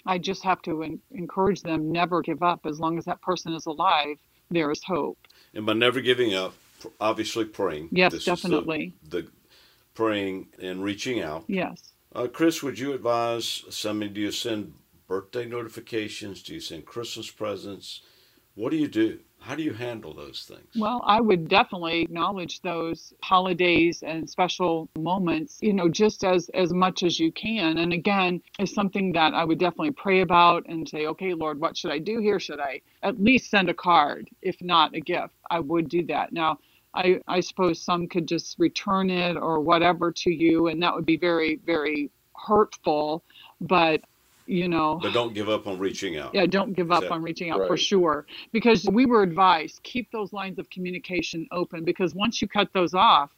I 0.07 0.17
just 0.17 0.43
have 0.45 0.63
to 0.63 0.83
en- 0.83 1.01
encourage 1.11 1.61
them 1.61 1.93
never 1.93 2.23
give 2.23 2.43
up 2.43 2.65
as 2.65 2.81
long 2.81 2.97
as 2.97 3.05
that 3.05 3.21
person 3.21 3.53
is 3.53 3.67
alive. 3.67 4.17
There 4.51 4.71
is 4.71 4.83
hope. 4.83 5.19
And 5.53 5.67
by 5.67 5.75
never 5.75 6.01
giving 6.01 6.35
up, 6.35 6.55
obviously 6.99 7.45
praying. 7.45 7.91
Yes, 7.93 8.13
this 8.13 8.25
definitely. 8.25 8.95
The, 9.03 9.23
the, 9.23 9.29
praying 9.95 10.49
and 10.63 10.83
reaching 10.83 11.21
out. 11.21 11.45
Yes. 11.47 11.90
Uh, 12.13 12.27
Chris, 12.27 12.63
would 12.63 12.79
you 12.79 12.93
advise 12.93 13.65
somebody? 13.71 14.11
Do 14.11 14.21
you 14.21 14.33
send 14.33 14.75
birthday 15.07 15.47
notifications? 15.47 16.43
Do 16.43 16.55
you 16.55 16.61
send 16.61 16.85
Christmas 16.85 17.31
presents? 17.31 18.03
What 18.55 18.71
do 18.71 18.77
you 18.77 18.89
do? 18.89 19.21
How 19.39 19.55
do 19.55 19.63
you 19.63 19.73
handle 19.73 20.13
those 20.13 20.45
things? 20.47 20.77
Well, 20.77 21.01
I 21.07 21.21
would 21.21 21.49
definitely 21.49 22.03
acknowledge 22.03 22.61
those 22.61 23.15
holidays 23.23 24.03
and 24.07 24.29
special 24.29 24.89
moments, 24.99 25.59
you 25.63 25.73
know, 25.73 25.89
just 25.89 26.25
as 26.25 26.51
as 26.51 26.73
much 26.73 27.03
as 27.03 27.19
you 27.19 27.33
can. 27.33 27.79
And 27.79 27.93
again, 27.93 28.43
it's 28.59 28.75
something 28.75 29.13
that 29.13 29.33
I 29.33 29.45
would 29.45 29.59
definitely 29.59 29.93
pray 29.93 30.21
about 30.21 30.67
and 30.69 30.87
say, 30.87 31.07
okay, 31.07 31.33
Lord, 31.33 31.59
what 31.61 31.77
should 31.77 31.93
I 31.93 31.99
do 31.99 32.21
here? 32.21 32.39
Should 32.39 32.61
I 32.61 32.83
at 33.03 33.23
least 33.23 33.51
send 33.51 33.71
a 33.71 33.75
card, 33.75 34.29
if 34.43 34.61
not 34.61 34.95
a 34.95 35.01
gift? 35.01 35.35
I 35.51 35.61
would 35.61 35.89
do 35.89 36.05
that. 36.07 36.33
Now, 36.33 36.59
I, 36.95 37.21
I 37.29 37.41
suppose 37.41 37.81
some 37.81 38.09
could 38.09 38.27
just 38.27 38.59
return 38.59 39.11
it 39.11 39.37
or 39.37 39.61
whatever 39.61 40.11
to 40.13 40.31
you, 40.31 40.67
and 40.67 40.83
that 40.83 40.95
would 40.95 41.07
be 41.07 41.17
very, 41.17 41.61
very 41.65 42.11
hurtful. 42.35 43.23
But 43.61 44.03
you 44.51 44.69
know 44.69 44.99
but 45.01 45.13
don't 45.13 45.33
give 45.33 45.49
up 45.49 45.69
on 45.69 45.79
reaching 45.79 46.17
out 46.17 46.35
yeah 46.35 46.45
don't 46.45 46.73
give 46.73 46.91
up 46.91 47.03
that, 47.03 47.13
on 47.13 47.23
reaching 47.23 47.51
out 47.51 47.61
right. 47.61 47.69
for 47.69 47.77
sure 47.77 48.27
because 48.51 48.85
we 48.91 49.07
were 49.07 49.23
advised 49.23 49.81
keep 49.85 50.11
those 50.11 50.33
lines 50.33 50.59
of 50.59 50.69
communication 50.71 51.47
open 51.53 51.85
because 51.85 52.15
once 52.17 52.43
you 52.43 52.49
cut 52.49 52.69
those 52.73 52.93
off 52.93 53.31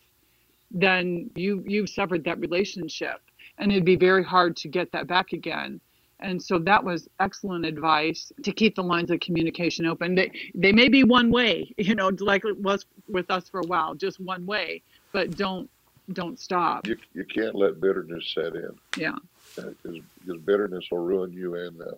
then 0.71 1.31
you 1.35 1.63
you've 1.67 1.91
severed 1.91 2.25
that 2.25 2.39
relationship 2.39 3.21
and 3.59 3.71
it'd 3.71 3.85
be 3.85 3.97
very 3.97 4.25
hard 4.25 4.57
to 4.57 4.69
get 4.69 4.91
that 4.93 5.07
back 5.07 5.33
again 5.33 5.81
and 6.23 6.43
so 6.43 6.59
that 6.59 6.83
was 6.83 7.09
excellent 7.21 7.65
advice 7.65 8.33
to 8.43 8.53
keep 8.53 8.75
the 8.75 8.83
lines 8.83 9.11
of 9.11 9.21
communication 9.21 9.87
open 9.87 10.15
they 10.15 10.31
they 10.55 10.73
may 10.73 10.89
be 10.89 11.05
one 11.05 11.31
way 11.31 11.73
you 11.79 11.95
know 11.95 12.11
like 12.21 12.45
it 12.45 12.59
was 12.59 12.87
with 13.09 13.31
us 13.31 13.49
for 13.49 13.61
a 13.61 13.67
while 13.67 13.95
just 13.95 14.21
one 14.21 14.45
way 14.47 14.83
but 15.13 15.37
don't 15.37 15.69
don't 16.13 16.39
stop 16.41 16.87
you, 16.87 16.97
you 17.15 17.25
can't 17.25 17.55
let 17.55 17.81
bitterness 17.81 18.33
set 18.35 18.55
in 18.55 18.71
yeah 18.97 19.15
because 19.57 20.41
bitterness 20.45 20.85
will 20.91 20.99
ruin 20.99 21.33
you 21.33 21.55
and 21.57 21.79
them. 21.79 21.97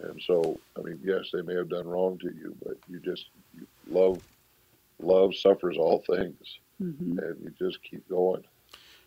And 0.00 0.20
so, 0.26 0.58
I 0.76 0.82
mean, 0.82 0.98
yes, 1.04 1.26
they 1.32 1.42
may 1.42 1.54
have 1.54 1.68
done 1.68 1.86
wrong 1.86 2.18
to 2.18 2.28
you, 2.28 2.56
but 2.64 2.76
you 2.88 2.98
just 3.00 3.26
you 3.54 3.66
love 3.88 4.20
love 5.00 5.34
suffers 5.34 5.76
all 5.76 6.02
things, 6.06 6.58
mm-hmm. 6.82 7.18
and 7.18 7.36
you 7.42 7.52
just 7.58 7.82
keep 7.82 8.08
going. 8.08 8.42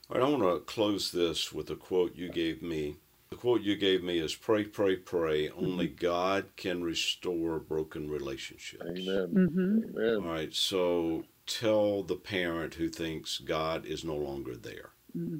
All 0.10 0.20
right, 0.20 0.24
I 0.24 0.30
want 0.30 0.44
to 0.44 0.60
close 0.72 1.12
this 1.12 1.52
with 1.52 1.70
a 1.70 1.76
quote 1.76 2.16
you 2.16 2.30
gave 2.30 2.62
me. 2.62 2.98
The 3.30 3.36
quote 3.36 3.62
you 3.62 3.76
gave 3.76 4.04
me 4.04 4.20
is 4.20 4.36
"Pray, 4.36 4.66
pray, 4.66 4.96
pray. 4.98 5.48
Mm-hmm. 5.48 5.66
Only 5.66 5.88
God 5.88 6.46
can 6.56 6.84
restore 6.84 7.60
broken 7.60 8.10
relationships." 8.10 8.84
Amen. 8.86 9.28
Mm-hmm. 9.34 9.98
Amen. 9.98 10.16
All 10.16 10.32
right, 10.32 10.54
so 10.54 11.24
tell 11.46 12.04
the 12.04 12.16
parent 12.16 12.76
who 12.76 12.90
thinks 12.90 13.40
God 13.40 13.86
is 13.86 14.04
no 14.04 14.16
longer 14.16 14.56
there. 14.56 14.92
Mm-hmm 15.18 15.38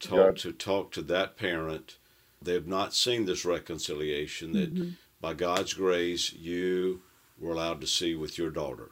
talk 0.00 0.36
to 0.36 0.52
talk 0.52 0.92
to 0.92 1.02
that 1.02 1.36
parent. 1.36 1.98
They 2.40 2.52
have 2.52 2.66
not 2.66 2.94
seen 2.94 3.24
this 3.24 3.44
reconciliation 3.44 4.52
that 4.52 4.74
mm-hmm. 4.74 4.90
by 5.20 5.34
God's 5.34 5.74
grace 5.74 6.32
you 6.32 7.02
were 7.38 7.52
allowed 7.52 7.80
to 7.80 7.86
see 7.86 8.14
with 8.14 8.38
your 8.38 8.50
daughter. 8.50 8.90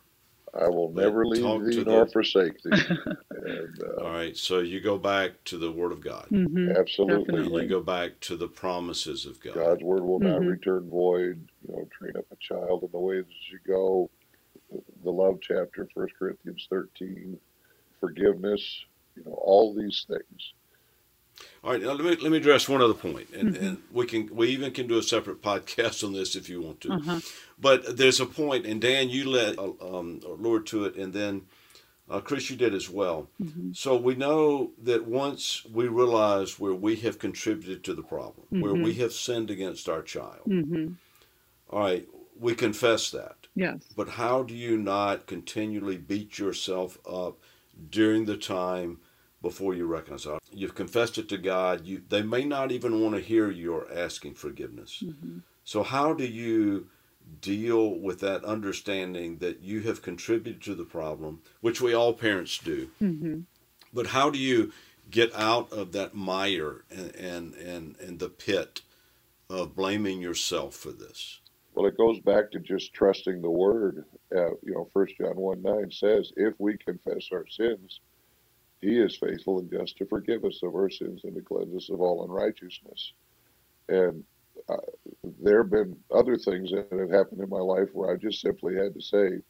I 0.60 0.68
will 0.68 0.88
but 0.88 1.02
never 1.02 1.26
leave 1.26 1.42
thee 1.42 1.84
nor 1.84 2.04
the, 2.04 2.12
forsake 2.12 2.62
thee. 2.62 2.70
and, 3.30 3.82
uh, 3.82 4.02
all 4.02 4.12
right, 4.12 4.36
so 4.36 4.60
you 4.60 4.80
go 4.80 4.98
back 4.98 5.32
to 5.46 5.58
the 5.58 5.70
Word 5.70 5.92
of 5.92 6.00
God. 6.00 6.26
Mm-hmm, 6.30 6.76
Absolutely. 6.76 7.40
And 7.40 7.52
you 7.52 7.68
go 7.68 7.80
back 7.80 8.20
to 8.20 8.36
the 8.36 8.48
promises 8.48 9.26
of 9.26 9.40
God. 9.40 9.54
God's 9.54 9.82
Word 9.82 10.02
will 10.02 10.20
mm-hmm. 10.20 10.30
not 10.30 10.40
return 10.40 10.88
void. 10.88 11.48
You 11.66 11.74
know, 11.74 11.88
train 11.98 12.16
up 12.16 12.26
a 12.30 12.36
child 12.36 12.84
in 12.84 12.90
the 12.92 12.98
way 12.98 13.16
that 13.16 13.50
you 13.50 13.58
go. 13.66 14.10
The 15.02 15.10
love 15.10 15.38
chapter, 15.40 15.88
First 15.94 16.14
Corinthians 16.18 16.66
13, 16.70 17.38
forgiveness, 18.00 18.84
you 19.16 19.24
know, 19.24 19.32
all 19.32 19.74
these 19.74 20.06
things 20.08 20.54
all 21.62 21.72
right, 21.72 21.80
now 21.80 21.92
let 21.92 22.04
me 22.04 22.16
let 22.22 22.30
me 22.30 22.38
address 22.38 22.68
one 22.68 22.82
other 22.82 22.94
point, 22.94 23.28
and, 23.34 23.54
mm-hmm. 23.54 23.64
and 23.64 23.82
we 23.92 24.06
can 24.06 24.34
we 24.34 24.48
even 24.48 24.72
can 24.72 24.86
do 24.86 24.98
a 24.98 25.02
separate 25.02 25.42
podcast 25.42 26.04
on 26.04 26.12
this 26.12 26.36
if 26.36 26.48
you 26.48 26.60
want 26.60 26.80
to. 26.82 26.92
Uh-huh. 26.92 27.20
But 27.58 27.96
there's 27.96 28.20
a 28.20 28.26
point, 28.26 28.66
and 28.66 28.80
Dan, 28.80 29.08
you 29.08 29.30
led 29.30 29.58
uh, 29.58 29.72
um, 29.80 30.20
lured 30.24 30.66
to 30.66 30.84
it, 30.84 30.96
and 30.96 31.12
then 31.12 31.42
uh, 32.10 32.20
Chris, 32.20 32.50
you 32.50 32.56
did 32.56 32.74
as 32.74 32.90
well. 32.90 33.28
Mm-hmm. 33.42 33.72
So 33.72 33.96
we 33.96 34.14
know 34.14 34.72
that 34.82 35.06
once 35.06 35.64
we 35.64 35.88
realize 35.88 36.58
where 36.58 36.74
we 36.74 36.96
have 36.96 37.18
contributed 37.18 37.82
to 37.84 37.94
the 37.94 38.02
problem, 38.02 38.46
mm-hmm. 38.46 38.60
where 38.60 38.74
we 38.74 38.92
mm-hmm. 38.92 39.00
have 39.02 39.12
sinned 39.12 39.50
against 39.50 39.88
our 39.88 40.02
child, 40.02 40.42
mm-hmm. 40.46 40.92
all 41.70 41.80
right, 41.80 42.06
we 42.38 42.54
confess 42.54 43.10
that. 43.10 43.36
Yes. 43.54 43.84
But 43.96 44.10
how 44.10 44.42
do 44.42 44.54
you 44.54 44.76
not 44.76 45.26
continually 45.26 45.96
beat 45.96 46.38
yourself 46.38 46.98
up 47.08 47.38
during 47.90 48.26
the 48.26 48.36
time? 48.36 48.98
Before 49.44 49.74
you 49.74 49.84
reconcile. 49.86 50.38
You've 50.50 50.74
confessed 50.74 51.18
it 51.18 51.28
to 51.28 51.36
God. 51.36 51.84
You, 51.84 52.02
they 52.08 52.22
may 52.22 52.46
not 52.46 52.72
even 52.72 53.02
want 53.02 53.14
to 53.14 53.20
hear 53.20 53.50
you're 53.50 53.86
asking 53.92 54.34
forgiveness. 54.34 55.02
Mm-hmm. 55.04 55.40
So, 55.64 55.82
how 55.82 56.14
do 56.14 56.24
you 56.24 56.88
deal 57.42 57.94
with 57.94 58.20
that 58.20 58.42
understanding 58.44 59.36
that 59.38 59.60
you 59.60 59.82
have 59.82 60.00
contributed 60.00 60.62
to 60.62 60.74
the 60.74 60.84
problem, 60.84 61.42
which 61.60 61.82
we 61.82 61.92
all 61.92 62.14
parents 62.14 62.56
do? 62.56 62.88
Mm-hmm. 63.02 63.40
But 63.92 64.08
how 64.08 64.30
do 64.30 64.38
you 64.38 64.72
get 65.10 65.32
out 65.34 65.70
of 65.70 65.92
that 65.92 66.14
mire 66.14 66.84
and, 66.90 67.14
and, 67.14 67.54
and, 67.54 67.96
and 68.00 68.18
the 68.18 68.30
pit 68.30 68.80
of 69.50 69.76
blaming 69.76 70.22
yourself 70.22 70.74
for 70.74 70.90
this? 70.90 71.40
Well, 71.74 71.86
it 71.86 71.98
goes 71.98 72.18
back 72.20 72.50
to 72.52 72.60
just 72.60 72.94
trusting 72.94 73.42
the 73.42 73.50
word. 73.50 74.06
Uh, 74.34 74.52
you 74.62 74.72
know, 74.72 74.88
First 74.94 75.18
John 75.18 75.36
1 75.36 75.60
9 75.60 75.90
says, 75.90 76.32
if 76.34 76.54
we 76.58 76.78
confess 76.78 77.28
our 77.30 77.46
sins, 77.46 78.00
he 78.84 78.98
is 78.98 79.16
faithful 79.16 79.58
and 79.58 79.70
just 79.70 79.96
to 79.96 80.06
forgive 80.06 80.44
us 80.44 80.60
of 80.62 80.74
our 80.74 80.90
sins 80.90 81.22
and 81.24 81.34
to 81.34 81.40
cleanse 81.40 81.74
us 81.74 81.90
of 81.90 82.00
all 82.00 82.24
unrighteousness. 82.24 83.12
And 83.88 84.22
uh, 84.68 84.76
there 85.40 85.62
have 85.62 85.70
been 85.70 85.96
other 86.14 86.36
things 86.36 86.70
that 86.70 86.88
have 86.92 87.10
happened 87.10 87.40
in 87.40 87.48
my 87.48 87.58
life 87.58 87.88
where 87.92 88.12
I 88.12 88.16
just 88.16 88.40
simply 88.40 88.76
had 88.76 88.94
to 88.94 89.00
say, 89.00 89.40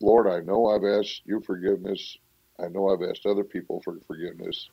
Lord, 0.00 0.26
I 0.26 0.40
know 0.40 0.66
I've 0.66 0.84
asked 0.84 1.22
you 1.24 1.40
forgiveness. 1.40 2.16
I 2.58 2.68
know 2.68 2.88
I've 2.88 3.08
asked 3.08 3.24
other 3.24 3.44
people 3.44 3.80
for 3.84 3.98
forgiveness. 4.06 4.68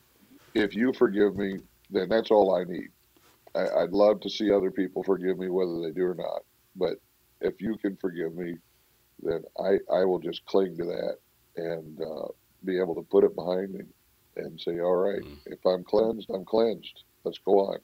If 0.56 0.76
you 0.76 0.92
forgive 0.94 1.36
me, 1.36 1.60
then 1.92 2.10
that's 2.10 2.32
all 2.32 2.56
I 2.56 2.64
need. 2.64 2.90
I, 3.56 3.82
would 3.82 3.94
love 3.94 4.20
to 4.22 4.30
see 4.30 4.52
other 4.52 4.72
people 4.72 5.04
forgive 5.04 5.38
me, 5.40 5.50
whether 5.50 5.82
they 5.82 5.92
do 5.92 6.06
or 6.06 6.16
not. 6.16 6.42
But 6.76 6.96
if 7.42 7.62
you 7.62 7.78
can 7.78 7.96
forgive 7.98 8.36
me, 8.36 8.56
then 9.22 9.44
I, 9.60 9.78
I 9.94 10.06
will 10.06 10.20
just 10.20 10.46
cling 10.46 10.78
to 10.78 10.86
that 10.86 11.16
and 11.56 12.00
uh, 12.02 12.28
be 12.64 12.80
able 12.80 12.96
to 12.96 13.02
put 13.02 13.24
it 13.24 13.36
behind 13.36 13.74
me 13.74 13.82
and 14.44 14.60
say, 14.60 14.80
all 14.80 14.96
right, 14.96 15.22
mm. 15.22 15.38
if 15.46 15.66
I'm 15.66 15.84
cleansed, 15.84 16.30
I'm 16.30 16.46
cleansed. 16.46 17.04
Let's 17.24 17.40
go 17.40 17.60
on. 17.60 17.78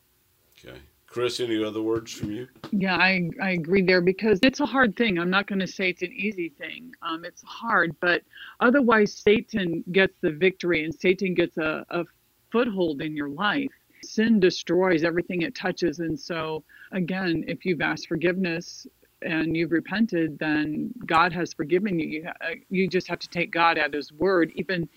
Okay. 0.58 0.78
Chris, 1.08 1.40
any 1.40 1.64
other 1.64 1.82
words 1.82 2.12
from 2.12 2.32
you? 2.32 2.48
Yeah, 2.72 2.98
I, 2.98 3.30
I 3.42 3.52
agree 3.52 3.82
there 3.82 4.02
because 4.02 4.40
it's 4.44 4.60
a 4.60 4.66
hard 4.66 4.98
thing. 4.98 5.18
I'm 5.18 5.30
not 5.30 5.48
going 5.48 5.60
to 5.60 5.68
say 5.68 5.90
it's 5.90 6.02
an 6.02 6.12
easy 6.12 6.50
thing. 6.50 6.94
Um, 7.02 7.24
it's 7.24 7.42
hard, 7.44 7.96
but 8.02 8.22
otherwise, 8.60 9.14
Satan 9.14 9.84
gets 9.94 10.18
the 10.20 10.32
victory 10.32 10.84
and 10.84 10.94
Satan 10.94 11.34
gets 11.34 11.58
a, 11.58 11.86
a 11.90 12.04
foothold 12.52 13.02
in 13.02 13.16
your 13.16 13.30
life. 13.30 13.72
Sin 14.04 14.40
destroys 14.40 15.04
everything 15.04 15.44
it 15.44 15.56
touches. 15.56 16.00
And 16.00 16.20
so, 16.20 16.64
again, 16.92 17.46
if 17.48 17.66
you've 17.66 17.82
asked 17.82 18.08
forgiveness 18.08 18.86
and 19.22 19.56
you've 19.56 19.72
repented, 19.72 20.38
then 20.38 20.94
God 21.06 21.32
has 21.32 21.54
forgiven 21.54 21.98
you. 21.98 22.08
You, 22.08 22.28
uh, 22.42 22.56
you 22.70 22.88
just 22.88 23.08
have 23.08 23.20
to 23.20 23.30
take 23.30 23.52
God 23.52 23.78
at 23.78 23.94
His 23.94 24.12
word, 24.12 24.52
even 24.56 24.90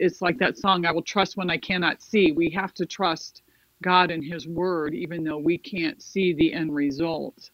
it's 0.00 0.22
like 0.22 0.38
that 0.38 0.58
song, 0.58 0.86
I 0.86 0.92
will 0.92 1.02
trust 1.02 1.36
when 1.36 1.50
I 1.50 1.58
cannot 1.58 2.02
see. 2.02 2.32
We 2.32 2.50
have 2.50 2.72
to 2.74 2.86
trust 2.86 3.42
God 3.82 4.10
and 4.10 4.24
His 4.24 4.48
Word, 4.48 4.94
even 4.94 5.22
though 5.22 5.38
we 5.38 5.58
can't 5.58 6.02
see 6.02 6.32
the 6.32 6.52
end 6.52 6.74
result. 6.74 7.50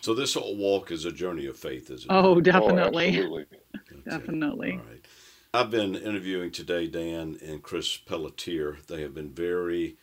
So 0.00 0.14
this 0.14 0.34
whole 0.34 0.56
walk 0.56 0.90
is 0.90 1.04
a 1.04 1.12
journey 1.12 1.46
of 1.46 1.56
faith, 1.56 1.90
isn't 1.90 2.10
it? 2.10 2.14
Oh, 2.14 2.36
oh 2.36 2.40
definitely. 2.40 3.20
Oh, 3.20 3.36
okay. 3.36 4.02
definitely. 4.08 4.72
All 4.72 4.78
right. 4.78 5.06
I've 5.54 5.70
been 5.70 5.94
interviewing 5.94 6.50
today 6.50 6.86
Dan 6.86 7.38
and 7.44 7.62
Chris 7.62 7.98
Pelletier. 7.98 8.78
They 8.88 9.02
have 9.02 9.14
been 9.14 9.30
very 9.30 9.96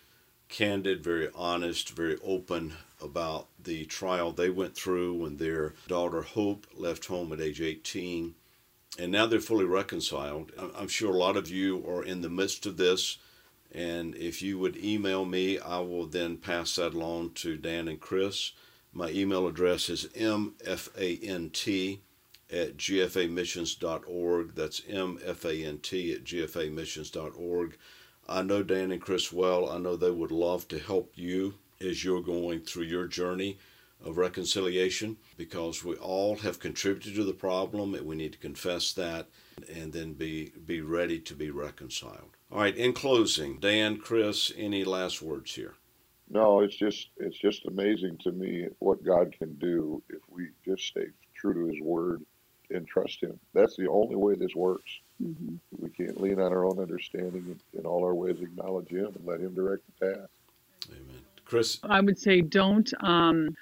candid, 0.47 1.03
very 1.03 1.29
honest, 1.33 1.89
very 1.89 2.17
open 2.23 2.73
about 3.01 3.47
the 3.61 3.85
trial 3.85 4.31
they 4.31 4.49
went 4.49 4.75
through 4.75 5.15
when 5.15 5.37
their 5.37 5.73
daughter 5.87 6.21
Hope 6.21 6.67
left 6.75 7.05
home 7.05 7.33
at 7.33 7.41
age 7.41 7.61
18 7.61 8.35
and 8.99 9.11
now 9.13 9.25
they're 9.25 9.39
fully 9.39 9.65
reconciled. 9.65 10.51
I'm 10.75 10.89
sure 10.89 11.13
a 11.13 11.17
lot 11.17 11.37
of 11.37 11.49
you 11.49 11.83
are 11.87 12.03
in 12.03 12.21
the 12.21 12.29
midst 12.29 12.65
of 12.65 12.75
this, 12.77 13.17
And 13.71 14.15
if 14.15 14.41
you 14.41 14.57
would 14.59 14.83
email 14.83 15.25
me, 15.25 15.59
I 15.59 15.79
will 15.79 16.07
then 16.07 16.37
pass 16.37 16.75
that 16.75 16.95
along 16.95 17.31
to 17.35 17.55
Dan 17.55 17.87
and 17.87 17.99
Chris. 17.99 18.51
My 18.91 19.09
email 19.11 19.47
address 19.47 19.89
is 19.89 20.05
mfant 20.07 21.99
at 22.51 22.77
gfamissions.org. 22.77 24.55
That's 24.55 24.81
mfant 24.81 26.15
at 26.15 26.23
gfamissions.org. 26.23 27.77
I 28.27 28.41
know 28.41 28.63
Dan 28.63 28.91
and 28.91 29.01
Chris 29.01 29.31
well. 29.31 29.69
I 29.69 29.77
know 29.77 29.95
they 29.95 30.11
would 30.11 30.31
love 30.31 30.67
to 30.69 30.79
help 30.79 31.13
you 31.15 31.53
as 31.79 32.03
you're 32.03 32.21
going 32.21 32.61
through 32.61 32.85
your 32.85 33.07
journey 33.07 33.59
of 34.03 34.17
reconciliation 34.17 35.17
because 35.37 35.83
we 35.83 35.95
all 35.95 36.37
have 36.37 36.59
contributed 36.59 37.15
to 37.15 37.23
the 37.23 37.33
problem 37.33 37.93
and 37.93 38.05
we 38.05 38.15
need 38.15 38.33
to 38.33 38.39
confess 38.39 38.93
that 38.93 39.27
and 39.73 39.91
then 39.91 40.13
be 40.13 40.51
be 40.65 40.81
ready 40.81 41.19
to 41.19 41.35
be 41.35 41.49
reconciled. 41.49 42.37
All 42.51 42.59
right, 42.59 42.75
in 42.75 42.93
closing, 42.93 43.59
Dan, 43.59 43.97
Chris, 43.97 44.51
any 44.57 44.83
last 44.83 45.21
words 45.21 45.55
here? 45.55 45.75
No, 46.29 46.61
it's 46.61 46.75
just 46.75 47.09
it's 47.17 47.37
just 47.37 47.65
amazing 47.65 48.17
to 48.19 48.31
me 48.31 48.67
what 48.79 49.03
God 49.03 49.35
can 49.37 49.53
do 49.55 50.01
if 50.09 50.21
we 50.29 50.49
just 50.63 50.83
stay 50.87 51.07
true 51.35 51.53
to 51.53 51.73
his 51.73 51.81
word 51.81 52.23
and 52.71 52.87
trust 52.87 53.21
him. 53.21 53.39
That's 53.53 53.75
the 53.75 53.89
only 53.89 54.15
way 54.15 54.35
this 54.35 54.55
works. 54.55 54.91
Mm-hmm. 55.23 55.55
We 55.79 55.89
can't 55.89 56.21
lean 56.21 56.39
on 56.39 56.51
our 56.51 56.65
own 56.65 56.79
understanding 56.79 57.43
and 57.47 57.59
in 57.73 57.85
all 57.85 58.05
our 58.05 58.15
ways 58.15 58.37
acknowledge 58.41 58.89
him 58.89 59.07
and 59.07 59.25
let 59.25 59.39
him 59.39 59.53
direct 59.55 59.83
the 59.87 60.05
path. 60.05 60.29
Amen. 60.89 61.21
Chris? 61.45 61.79
I 61.83 61.99
would 61.99 62.19
say 62.19 62.41
don't 62.41 62.91
um, 63.01 63.55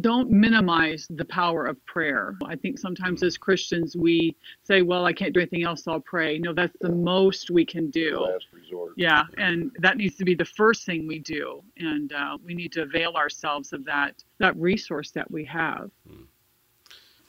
don't 0.00 0.30
minimize 0.30 1.06
the 1.10 1.24
power 1.24 1.66
of 1.66 1.84
prayer. 1.86 2.36
I 2.44 2.56
think 2.56 2.78
sometimes 2.78 3.22
as 3.22 3.38
Christians 3.38 3.96
we 3.96 4.36
say, 4.62 4.82
"Well, 4.82 5.04
I 5.06 5.12
can't 5.12 5.32
do 5.32 5.40
anything 5.40 5.64
else, 5.64 5.84
so 5.84 5.92
I'll 5.92 6.00
pray." 6.00 6.38
No, 6.38 6.52
that's 6.52 6.76
the 6.80 6.92
most 6.92 7.50
we 7.50 7.64
can 7.64 7.90
do. 7.90 8.18
Last 8.20 8.46
resort. 8.52 8.92
Yeah, 8.96 9.24
and 9.38 9.70
that 9.78 9.96
needs 9.96 10.16
to 10.16 10.24
be 10.24 10.34
the 10.34 10.44
first 10.44 10.84
thing 10.84 11.06
we 11.06 11.18
do, 11.18 11.62
and 11.78 12.12
uh, 12.12 12.38
we 12.44 12.54
need 12.54 12.72
to 12.72 12.82
avail 12.82 13.14
ourselves 13.14 13.72
of 13.72 13.84
that 13.86 14.22
that 14.38 14.56
resource 14.56 15.10
that 15.12 15.30
we 15.30 15.44
have. 15.44 15.90
Hmm. 16.08 16.24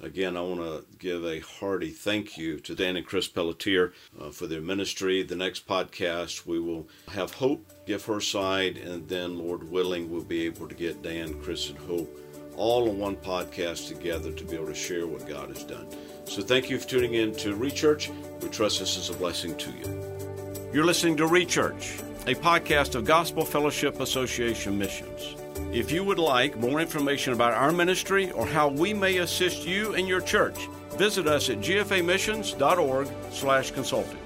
Again, 0.02 0.36
I 0.36 0.42
want 0.42 0.60
to 0.60 0.86
give 1.00 1.24
a 1.24 1.40
hearty 1.40 1.90
thank 1.90 2.38
you 2.38 2.60
to 2.60 2.76
Dan 2.76 2.98
and 2.98 3.06
Chris 3.06 3.30
Pelletier 3.30 3.94
uh, 4.20 4.30
for 4.30 4.46
their 4.46 4.60
ministry. 4.60 5.24
The 5.24 5.38
next 5.38 5.68
podcast, 5.68 6.46
we 6.46 6.60
will 6.60 6.90
have 7.14 7.36
Hope 7.36 7.66
give 7.86 8.06
her 8.06 8.20
side, 8.20 8.78
and 8.78 9.08
then, 9.08 9.38
Lord 9.38 9.72
willing, 9.72 10.12
we'll 10.12 10.24
be 10.24 10.46
able 10.46 10.68
to 10.68 10.76
get 10.76 11.02
Dan, 11.02 11.42
Chris, 11.42 11.70
and 11.70 11.78
Hope 11.78 12.25
all 12.58 12.90
in 12.90 13.00
one 13.00 13.16
podcast 13.18 13.88
together 13.88 14.32
to 14.32 14.44
be 14.44 14.56
able 14.56 14.68
to 14.68 14.76
share 14.76 15.08
what 15.08 15.28
God 15.28 15.50
has 15.50 15.64
done. 15.64 15.88
So 16.26 16.42
thank 16.42 16.70
you 16.70 16.80
for 16.80 16.88
tuning 16.88 17.14
in 17.14 17.34
to 17.36 17.56
Rechurch. 17.56 18.12
We 18.42 18.50
trust 18.50 18.80
this 18.80 18.98
is 18.98 19.10
a 19.10 19.14
blessing 19.14 19.56
to 19.58 19.72
you. 19.72 20.04
You're 20.74 20.86
listening 20.86 21.18
to 21.18 21.24
Rechurch, 21.24 22.00
a 22.28 22.36
podcast 22.36 22.96
of 22.96 23.06
Gospel 23.06 23.46
Fellowship 23.46 24.00
Association 24.00 24.78
Missions. 24.78 25.36
If 25.72 25.92
you 25.92 26.04
would 26.04 26.20
like 26.20 26.58
more 26.58 26.82
information 26.82 27.34
about 27.34 27.54
our 27.54 27.72
ministry 27.72 28.32
or 28.32 28.46
how 28.46 28.68
we 28.70 28.94
may 28.94 29.18
assist 29.18 29.66
you 29.66 29.96
and 29.96 30.08
your 30.08 30.22
church, 30.22 30.68
visit 30.98 31.28
us 31.28 31.50
at 31.50 31.60
gfamissions.org/consulting. 31.60 34.25